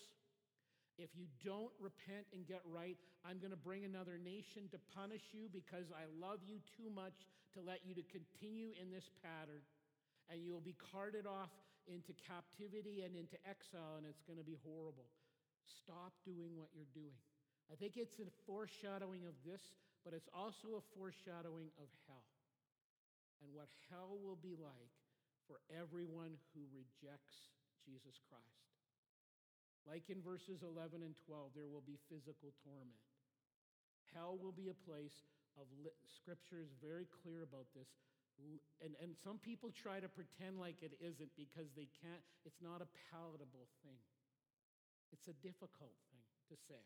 If 0.97 1.12
you 1.15 1.27
don't 1.43 1.71
repent 1.80 2.27
and 2.34 2.45
get 2.45 2.62
right, 2.67 2.97
I'm 3.23 3.39
going 3.39 3.56
to 3.56 3.60
bring 3.60 3.86
another 3.86 4.19
nation 4.19 4.67
to 4.71 4.80
punish 4.95 5.23
you 5.32 5.47
because 5.51 5.89
I 5.91 6.10
love 6.19 6.43
you 6.43 6.60
too 6.77 6.91
much 6.91 7.15
to 7.56 7.60
let 7.63 7.84
you 7.84 7.95
to 7.95 8.06
continue 8.12 8.75
in 8.75 8.91
this 8.91 9.08
pattern. 9.23 9.63
And 10.30 10.43
you 10.43 10.51
will 10.51 10.63
be 10.63 10.75
carted 10.91 11.27
off 11.27 11.51
into 11.89 12.13
captivity 12.27 13.01
and 13.01 13.17
into 13.17 13.36
exile, 13.43 13.97
and 13.97 14.06
it's 14.06 14.21
going 14.23 14.38
to 14.39 14.45
be 14.45 14.60
horrible. 14.62 15.10
Stop 15.65 16.13
doing 16.23 16.56
what 16.56 16.69
you're 16.71 16.91
doing. 16.93 17.17
I 17.71 17.75
think 17.75 17.95
it's 17.95 18.19
a 18.19 18.27
foreshadowing 18.45 19.25
of 19.25 19.36
this, 19.47 19.63
but 20.04 20.13
it's 20.13 20.30
also 20.36 20.80
a 20.80 20.84
foreshadowing 20.95 21.71
of 21.80 21.88
hell 22.08 22.27
and 23.41 23.49
what 23.54 23.67
hell 23.89 24.21
will 24.21 24.38
be 24.38 24.54
like 24.54 24.93
for 25.49 25.58
everyone 25.73 26.38
who 26.54 26.62
rejects 26.69 27.49
Jesus 27.82 28.21
Christ. 28.30 28.71
Like 29.89 30.10
in 30.13 30.22
verses 30.22 30.62
11 30.62 31.02
and 31.02 31.17
12, 31.26 31.58
there 31.58 31.67
will 31.67 31.84
be 31.84 31.98
physical 32.08 32.54
torment. 32.62 33.02
Hell 34.13 34.38
will 34.38 34.54
be 34.54 34.70
a 34.70 34.78
place 34.86 35.26
of, 35.58 35.65
li- 35.82 35.96
scripture 36.22 36.62
is 36.62 36.72
very 36.78 37.08
clear 37.24 37.41
about 37.44 37.65
this. 37.74 37.88
And, 38.82 38.98
and 39.02 39.13
some 39.22 39.38
people 39.38 39.70
try 39.70 40.02
to 40.02 40.10
pretend 40.10 40.58
like 40.58 40.82
it 40.82 40.98
isn't 40.98 41.30
because 41.38 41.70
they 41.78 41.89
can't, 42.02 42.24
it's 42.46 42.62
not 42.62 42.82
a 42.82 42.89
palatable 43.13 43.70
thing. 43.86 44.02
It's 45.13 45.28
a 45.28 45.36
difficult 45.46 45.94
thing 46.10 46.26
to 46.50 46.56
say. 46.70 46.82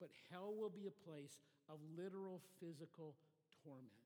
But 0.00 0.10
hell 0.32 0.56
will 0.56 0.72
be 0.72 0.88
a 0.88 0.96
place 1.04 1.44
of 1.68 1.78
literal 1.94 2.40
physical 2.58 3.14
torment. 3.62 4.00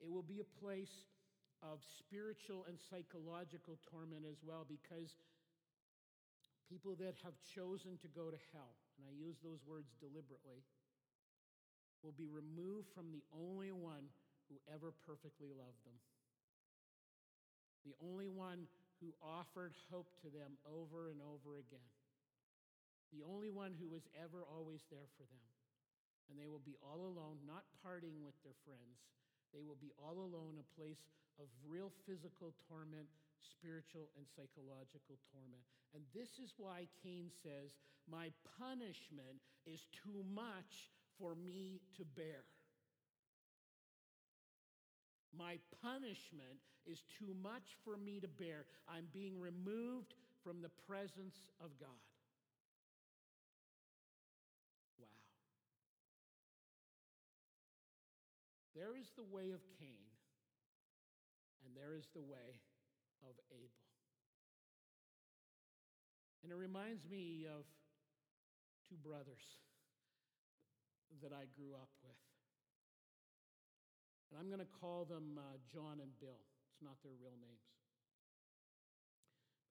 It 0.00 0.08
will 0.08 0.24
be 0.24 0.40
a 0.40 0.48
place 0.62 1.04
of 1.62 1.82
spiritual 1.98 2.64
and 2.68 2.78
psychological 2.78 3.78
torment 3.90 4.24
as 4.28 4.38
well 4.44 4.66
because 4.68 5.16
people 6.68 6.96
that 7.00 7.14
have 7.22 7.36
chosen 7.54 7.98
to 8.00 8.08
go 8.08 8.30
to 8.30 8.40
hell, 8.52 8.74
and 8.96 9.04
I 9.04 9.12
use 9.12 9.36
those 9.44 9.60
words 9.66 9.92
deliberately, 10.00 10.64
will 12.02 12.16
be 12.16 12.28
removed 12.28 12.88
from 12.92 13.08
the 13.12 13.24
only 13.32 13.72
one 13.72 14.12
who 14.48 14.60
ever 14.68 14.92
perfectly 15.08 15.48
loved 15.52 15.80
them. 15.88 15.96
The 17.88 17.96
only 18.00 18.28
one 18.28 18.68
who 19.00 19.12
offered 19.20 19.76
hope 19.92 20.08
to 20.24 20.28
them 20.28 20.56
over 20.64 21.08
and 21.12 21.20
over 21.20 21.60
again. 21.60 21.88
The 23.12 23.24
only 23.24 23.52
one 23.52 23.76
who 23.76 23.88
was 23.88 24.04
ever 24.16 24.44
always 24.44 24.84
there 24.88 25.08
for 25.16 25.24
them. 25.28 25.44
And 26.28 26.40
they 26.40 26.48
will 26.48 26.64
be 26.64 26.80
all 26.80 27.04
alone, 27.04 27.44
not 27.44 27.68
parting 27.84 28.24
with 28.24 28.36
their 28.40 28.56
friends. 28.64 29.04
They 29.52 29.60
will 29.60 29.76
be 29.76 29.92
all 30.00 30.16
alone, 30.16 30.56
a 30.56 30.66
place 30.72 31.04
of 31.36 31.46
real 31.68 31.92
physical 32.08 32.56
torment, 32.68 33.12
spiritual 33.42 34.10
and 34.16 34.26
psychological 34.28 35.18
torment. 35.32 35.64
And 35.94 36.02
this 36.14 36.38
is 36.42 36.54
why 36.58 36.86
Cain 37.02 37.30
says, 37.42 37.74
My 38.10 38.30
punishment 38.58 39.42
is 39.66 39.86
too 39.90 40.24
much 40.34 40.90
for 41.18 41.34
me 41.34 41.80
to 41.96 42.04
bear. 42.04 42.44
My 45.36 45.58
punishment 45.82 46.62
is 46.86 47.02
too 47.18 47.34
much 47.42 47.74
for 47.84 47.96
me 47.96 48.20
to 48.20 48.28
bear. 48.28 48.66
I'm 48.88 49.06
being 49.12 49.38
removed 49.40 50.14
from 50.42 50.62
the 50.62 50.70
presence 50.86 51.48
of 51.60 51.70
God. 51.80 52.04
Wow. 54.98 55.06
There 58.76 58.96
is 58.96 59.10
the 59.16 59.24
way 59.24 59.50
of 59.50 59.60
Cain, 59.80 60.06
and 61.64 61.74
there 61.74 61.96
is 61.96 62.06
the 62.14 62.20
way 62.22 62.60
of 63.28 63.36
Abel. 63.50 63.84
And 66.44 66.52
it 66.52 66.60
reminds 66.60 67.08
me 67.08 67.48
of 67.48 67.64
two 68.84 69.00
brothers 69.00 69.40
that 71.24 71.32
I 71.32 71.48
grew 71.56 71.72
up 71.72 71.88
with. 72.04 72.20
And 74.28 74.36
I'm 74.36 74.52
going 74.52 74.60
to 74.60 74.72
call 74.82 75.08
them 75.08 75.40
uh, 75.40 75.56
John 75.72 76.04
and 76.04 76.12
Bill. 76.20 76.42
It's 76.68 76.82
not 76.84 77.00
their 77.00 77.16
real 77.16 77.38
names. 77.40 77.64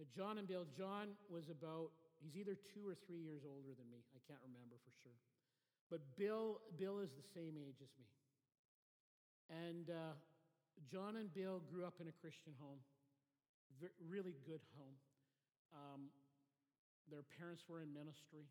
But 0.02 0.10
John 0.10 0.42
and 0.42 0.48
Bill, 0.48 0.66
John 0.74 1.14
was 1.30 1.54
about, 1.54 1.94
he's 2.18 2.34
either 2.40 2.58
two 2.74 2.82
or 2.82 2.98
three 3.06 3.22
years 3.22 3.46
older 3.46 3.78
than 3.78 3.86
me. 3.94 4.02
I 4.18 4.22
can't 4.26 4.42
remember 4.42 4.82
for 4.82 4.94
sure. 5.06 5.20
But 5.94 6.02
Bill, 6.18 6.58
Bill 6.80 7.06
is 7.06 7.14
the 7.14 7.28
same 7.38 7.54
age 7.54 7.78
as 7.86 7.94
me. 8.02 8.10
And 9.52 9.94
uh, 9.94 10.18
John 10.90 11.22
and 11.22 11.30
Bill 11.30 11.62
grew 11.70 11.86
up 11.86 12.02
in 12.02 12.08
a 12.10 12.16
Christian 12.18 12.58
home 12.58 12.82
really 14.06 14.36
good 14.46 14.62
home. 14.78 14.98
Um, 15.74 16.02
their 17.10 17.26
parents 17.40 17.66
were 17.68 17.82
in 17.82 17.92
ministry. 17.92 18.46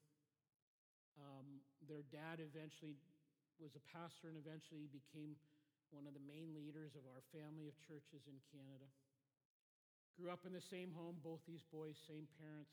Um, 1.20 1.61
their 1.87 2.04
dad 2.08 2.40
eventually 2.40 2.96
was 3.61 3.76
a 3.76 3.85
pastor 3.92 4.32
and 4.32 4.38
eventually 4.40 4.88
became 4.90 5.37
one 5.92 6.08
of 6.08 6.16
the 6.16 6.24
main 6.24 6.56
leaders 6.56 6.96
of 6.96 7.04
our 7.04 7.20
family 7.30 7.68
of 7.68 7.76
churches 7.85 8.24
in 8.24 8.40
Canada. 8.48 8.88
Grew 10.16 10.32
up 10.32 10.44
in 10.48 10.52
the 10.52 10.64
same 10.64 10.92
home, 10.92 11.20
both 11.20 11.40
these 11.44 11.64
boys, 11.68 11.96
same 12.08 12.24
parents, 12.40 12.72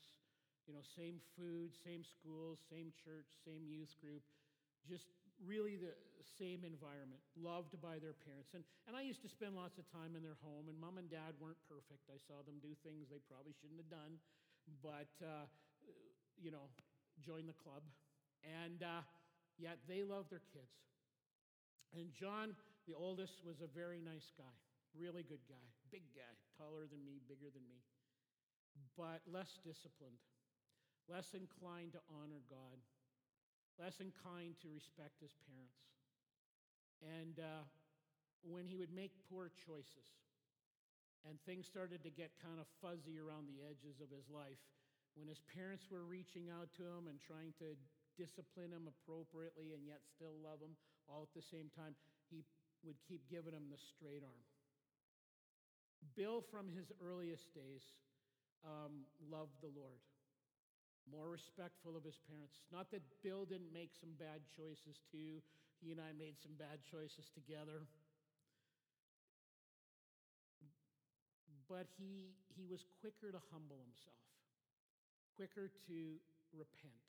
you 0.64 0.72
know, 0.72 0.84
same 0.96 1.20
food, 1.36 1.72
same 1.84 2.04
schools, 2.04 2.60
same 2.68 2.92
church, 3.04 3.28
same 3.44 3.64
youth 3.68 3.92
group. 4.00 4.24
Just 4.88 5.08
really 5.44 5.76
the 5.76 5.96
same 6.36 6.64
environment, 6.64 7.20
loved 7.36 7.76
by 7.80 7.96
their 8.00 8.16
parents. 8.16 8.52
And, 8.52 8.64
and 8.88 8.96
I 8.96 9.02
used 9.04 9.24
to 9.24 9.30
spend 9.30 9.56
lots 9.56 9.80
of 9.80 9.88
time 9.88 10.16
in 10.16 10.22
their 10.24 10.40
home, 10.44 10.68
and 10.68 10.76
mom 10.76 11.00
and 11.00 11.08
dad 11.08 11.36
weren't 11.40 11.60
perfect. 11.68 12.08
I 12.12 12.20
saw 12.20 12.44
them 12.44 12.60
do 12.60 12.72
things 12.84 13.08
they 13.08 13.20
probably 13.28 13.56
shouldn't 13.56 13.80
have 13.80 13.92
done, 13.92 14.20
but, 14.84 15.12
uh, 15.20 15.48
you 16.36 16.52
know, 16.52 16.68
join 17.20 17.48
the 17.48 17.56
club. 17.56 17.84
And 18.44 18.80
uh, 18.80 19.04
yet 19.60 19.80
they 19.88 20.04
loved 20.04 20.32
their 20.32 20.44
kids. 20.52 20.72
And 21.92 22.12
John, 22.14 22.56
the 22.86 22.96
oldest, 22.96 23.44
was 23.44 23.60
a 23.60 23.68
very 23.68 24.00
nice 24.00 24.32
guy, 24.38 24.56
really 24.94 25.26
good 25.26 25.42
guy, 25.50 25.66
big 25.90 26.06
guy, 26.14 26.34
taller 26.56 26.86
than 26.86 27.02
me, 27.02 27.20
bigger 27.26 27.50
than 27.52 27.66
me, 27.66 27.82
but 28.96 29.20
less 29.26 29.58
disciplined, 29.66 30.22
less 31.10 31.34
inclined 31.34 31.98
to 31.98 32.00
honor 32.08 32.40
God 32.48 32.78
less 33.78 34.00
inclined 34.00 34.58
to 34.64 34.68
respect 34.72 35.20
his 35.20 35.34
parents. 35.46 35.80
And 37.00 37.38
uh, 37.40 37.64
when 38.44 38.66
he 38.68 38.76
would 38.76 38.92
make 38.92 39.12
poor 39.28 39.48
choices 39.52 40.08
and 41.28 41.36
things 41.44 41.68
started 41.68 42.04
to 42.04 42.12
get 42.12 42.32
kind 42.40 42.60
of 42.60 42.66
fuzzy 42.80 43.20
around 43.20 43.48
the 43.48 43.60
edges 43.64 44.00
of 44.00 44.08
his 44.08 44.28
life, 44.32 44.60
when 45.16 45.28
his 45.28 45.40
parents 45.52 45.88
were 45.90 46.04
reaching 46.04 46.48
out 46.48 46.72
to 46.76 46.84
him 46.84 47.08
and 47.08 47.20
trying 47.20 47.52
to 47.60 47.76
discipline 48.16 48.72
him 48.72 48.88
appropriately 48.88 49.72
and 49.72 49.84
yet 49.84 50.04
still 50.04 50.36
love 50.40 50.60
him 50.60 50.76
all 51.08 51.24
at 51.24 51.32
the 51.36 51.44
same 51.44 51.68
time, 51.72 51.96
he 52.28 52.44
would 52.84 52.96
keep 53.04 53.24
giving 53.28 53.52
him 53.52 53.68
the 53.68 53.80
straight 53.80 54.22
arm. 54.24 54.44
Bill, 56.16 56.40
from 56.40 56.68
his 56.68 56.92
earliest 57.00 57.52
days, 57.52 57.84
um, 58.64 59.04
loved 59.28 59.56
the 59.60 59.72
Lord 59.72 60.00
more 61.08 61.28
respectful 61.30 61.96
of 61.96 62.04
his 62.04 62.18
parents. 62.28 62.60
Not 62.68 62.90
that 62.90 63.02
Bill 63.22 63.46
didn't 63.46 63.72
make 63.72 63.94
some 63.96 64.12
bad 64.18 64.44
choices 64.52 65.00
too. 65.08 65.40
He 65.80 65.92
and 65.92 66.00
I 66.00 66.12
made 66.12 66.36
some 66.36 66.58
bad 66.60 66.84
choices 66.84 67.32
together. 67.32 67.88
But 71.70 71.86
he, 71.96 72.34
he 72.58 72.66
was 72.66 72.82
quicker 72.98 73.30
to 73.30 73.38
humble 73.54 73.78
himself, 73.78 74.26
quicker 75.38 75.70
to 75.86 75.98
repent, 76.50 77.06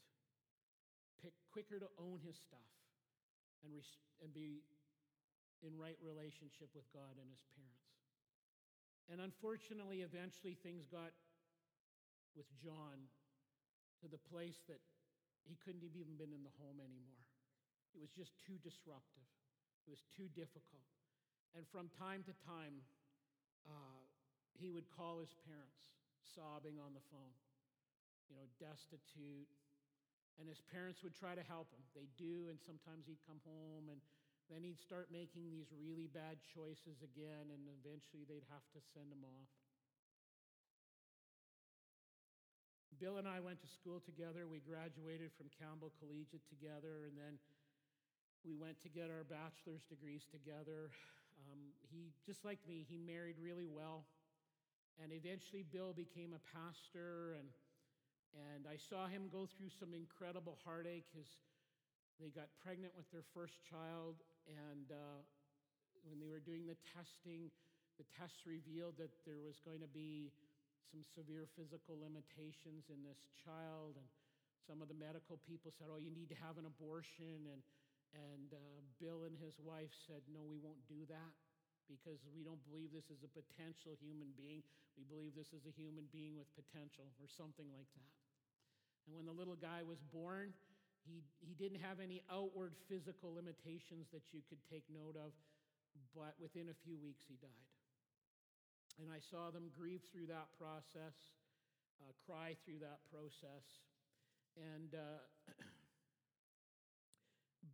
pick, 1.17 1.33
quicker 1.49 1.81
to 1.81 1.89
own 1.97 2.21
his 2.21 2.37
stuff 2.37 2.69
and, 3.65 3.73
res- 3.73 3.97
and 4.21 4.29
be 4.29 4.61
in 5.65 5.73
right 5.77 5.97
relationship 6.01 6.69
with 6.77 6.85
God 6.93 7.17
and 7.17 7.25
his 7.29 7.41
parents. 7.57 7.89
And 9.09 9.17
unfortunately, 9.17 10.05
eventually 10.05 10.53
things 10.61 10.85
got 10.85 11.09
with 12.37 12.47
John 12.61 13.09
to 14.01 14.09
the 14.09 14.21
place 14.29 14.59
that 14.67 14.81
he 15.45 15.57
couldn't 15.61 15.85
have 15.85 15.97
even 15.97 16.17
been 16.17 16.33
in 16.33 16.43
the 16.45 16.53
home 16.61 16.81
anymore. 16.81 17.25
It 17.93 17.99
was 17.99 18.11
just 18.13 18.37
too 18.41 18.57
disruptive, 18.61 19.27
it 19.85 19.89
was 19.89 20.03
too 20.17 20.29
difficult. 20.33 20.85
And 21.51 21.67
from 21.67 21.91
time 21.99 22.23
to 22.25 22.33
time, 22.47 22.79
uh, 23.67 24.01
he 24.55 24.71
would 24.71 24.87
call 24.87 25.19
his 25.19 25.35
parents, 25.43 25.91
sobbing 26.23 26.79
on 26.79 26.95
the 26.95 27.03
phone, 27.11 27.35
you 28.31 28.39
know, 28.39 28.47
destitute. 28.55 29.51
And 30.39 30.47
his 30.47 30.63
parents 30.71 31.03
would 31.03 31.13
try 31.13 31.35
to 31.35 31.43
help 31.43 31.69
him. 31.75 31.83
They 31.91 32.07
do, 32.15 32.47
and 32.47 32.57
sometimes 32.57 33.03
he'd 33.03 33.19
come 33.27 33.43
home, 33.43 33.91
and 33.91 33.99
then 34.47 34.63
he'd 34.63 34.79
start 34.79 35.11
making 35.11 35.51
these 35.51 35.69
really 35.75 36.07
bad 36.07 36.39
choices 36.41 37.03
again, 37.03 37.51
and 37.51 37.67
eventually 37.83 38.23
they'd 38.23 38.47
have 38.47 38.63
to 38.73 38.79
send 38.95 39.11
him 39.11 39.27
off. 39.27 39.51
Bill 43.01 43.17
and 43.17 43.25
I 43.25 43.41
went 43.41 43.57
to 43.65 43.69
school 43.81 43.97
together. 43.97 44.45
We 44.45 44.61
graduated 44.61 45.33
from 45.33 45.49
Campbell 45.57 45.89
Collegiate 45.97 46.45
together, 46.45 47.09
and 47.09 47.17
then 47.17 47.41
we 48.45 48.53
went 48.53 48.77
to 48.85 48.93
get 48.93 49.09
our 49.09 49.25
bachelor's 49.25 49.81
degrees 49.89 50.29
together. 50.29 50.93
Um, 51.49 51.73
he, 51.89 52.13
just 52.29 52.45
like 52.45 52.61
me, 52.69 52.85
he 52.85 53.01
married 53.01 53.41
really 53.41 53.65
well. 53.65 54.05
And 55.01 55.09
eventually, 55.09 55.65
Bill 55.65 55.97
became 55.97 56.37
a 56.37 56.43
pastor, 56.53 57.41
and, 57.41 57.49
and 58.37 58.69
I 58.69 58.77
saw 58.77 59.09
him 59.09 59.33
go 59.33 59.49
through 59.49 59.73
some 59.73 59.97
incredible 59.97 60.61
heartache. 60.61 61.09
His, 61.17 61.25
they 62.21 62.29
got 62.29 62.53
pregnant 62.61 62.93
with 62.93 63.09
their 63.09 63.25
first 63.33 63.57
child, 63.65 64.21
and 64.45 64.93
uh, 64.93 65.25
when 66.05 66.21
they 66.21 66.29
were 66.29 66.43
doing 66.45 66.69
the 66.69 66.77
testing, 66.93 67.49
the 67.97 68.05
tests 68.13 68.45
revealed 68.45 69.01
that 69.01 69.09
there 69.25 69.41
was 69.41 69.57
going 69.65 69.81
to 69.81 69.89
be 69.89 70.29
some 70.91 71.07
severe 71.15 71.47
physical 71.55 71.95
limitations 71.95 72.91
in 72.91 72.99
this 73.07 73.23
child. 73.47 73.95
And 73.95 74.07
some 74.67 74.83
of 74.83 74.91
the 74.91 74.99
medical 74.99 75.39
people 75.47 75.71
said, 75.71 75.87
Oh, 75.87 75.97
you 75.97 76.11
need 76.11 76.27
to 76.35 76.39
have 76.43 76.59
an 76.59 76.67
abortion. 76.67 77.47
And, 77.47 77.63
and 78.11 78.51
uh, 78.51 78.79
Bill 78.99 79.23
and 79.23 79.39
his 79.39 79.55
wife 79.63 79.95
said, 80.05 80.21
No, 80.27 80.43
we 80.43 80.59
won't 80.59 80.83
do 80.91 81.07
that 81.07 81.33
because 81.87 82.19
we 82.35 82.43
don't 82.43 82.61
believe 82.67 82.91
this 82.91 83.07
is 83.07 83.23
a 83.23 83.31
potential 83.31 83.95
human 83.99 84.35
being. 84.35 84.63
We 84.99 85.07
believe 85.07 85.31
this 85.35 85.55
is 85.55 85.63
a 85.63 85.73
human 85.73 86.07
being 86.11 86.35
with 86.35 86.47
potential, 86.55 87.07
or 87.19 87.27
something 87.27 87.67
like 87.71 87.87
that. 87.95 88.13
And 89.07 89.15
when 89.15 89.27
the 89.27 89.35
little 89.35 89.57
guy 89.59 89.83
was 89.83 89.99
born, 90.11 90.51
he, 91.07 91.23
he 91.41 91.55
didn't 91.55 91.81
have 91.81 91.99
any 91.99 92.21
outward 92.29 92.77
physical 92.85 93.33
limitations 93.33 94.07
that 94.13 94.21
you 94.31 94.39
could 94.47 94.61
take 94.69 94.85
note 94.91 95.17
of, 95.17 95.33
but 96.15 96.37
within 96.37 96.69
a 96.69 96.77
few 96.85 96.95
weeks 97.01 97.25
he 97.27 97.35
died. 97.41 97.70
And 98.99 99.07
I 99.07 99.23
saw 99.31 99.51
them 99.51 99.71
grieve 99.71 100.03
through 100.11 100.27
that 100.27 100.51
process, 100.59 101.15
uh, 102.03 102.11
cry 102.27 102.57
through 102.65 102.83
that 102.83 102.99
process. 103.07 103.65
And 104.59 104.91
uh, 104.91 105.23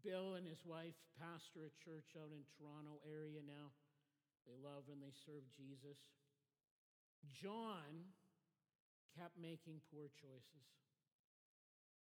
Bill 0.05 0.37
and 0.37 0.45
his 0.45 0.61
wife 0.61 0.97
pastor 1.17 1.65
a 1.65 1.73
church 1.81 2.13
out 2.13 2.29
in 2.29 2.45
Toronto 2.55 3.01
area 3.07 3.41
now. 3.41 3.73
They 4.45 4.55
love 4.61 4.87
and 4.87 5.01
they 5.01 5.11
serve 5.25 5.43
Jesus. 5.57 5.99
John 7.41 8.13
kept 9.17 9.35
making 9.35 9.81
poor 9.89 10.07
choices. 10.21 10.67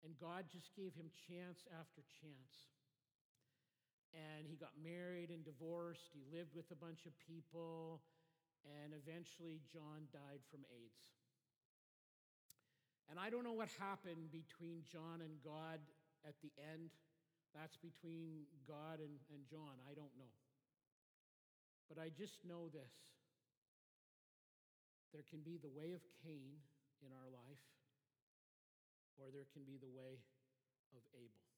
And 0.05 0.15
God 0.15 0.47
just 0.47 0.71
gave 0.77 0.95
him 0.95 1.11
chance 1.27 1.67
after 1.75 2.05
chance. 2.23 2.55
And 4.15 4.47
he 4.47 4.55
got 4.55 4.73
married 4.79 5.29
and 5.29 5.43
divorced. 5.43 6.07
He 6.15 6.23
lived 6.31 6.55
with 6.55 6.71
a 6.71 6.79
bunch 6.79 7.03
of 7.05 7.13
people. 7.27 7.99
And 8.65 8.93
eventually, 8.93 9.61
John 9.71 10.07
died 10.11 10.43
from 10.51 10.67
AIDS. 10.69 11.09
And 13.09 13.17
I 13.17 13.33
don't 13.33 13.43
know 13.43 13.57
what 13.57 13.69
happened 13.81 14.29
between 14.29 14.85
John 14.85 15.25
and 15.25 15.41
God 15.41 15.81
at 16.27 16.37
the 16.45 16.53
end. 16.61 16.93
That's 17.57 17.77
between 17.77 18.45
God 18.69 19.01
and, 19.01 19.17
and 19.33 19.41
John. 19.49 19.81
I 19.89 19.97
don't 19.97 20.13
know. 20.19 20.35
But 21.89 21.97
I 21.97 22.13
just 22.13 22.45
know 22.45 22.69
this 22.69 22.93
there 25.09 25.25
can 25.25 25.41
be 25.41 25.57
the 25.57 25.73
way 25.73 25.97
of 25.97 26.05
Cain 26.21 26.61
in 27.01 27.09
our 27.09 27.29
life, 27.33 27.65
or 29.17 29.33
there 29.33 29.49
can 29.49 29.65
be 29.65 29.81
the 29.81 29.89
way 29.89 30.21
of 30.93 31.01
Abel. 31.17 31.48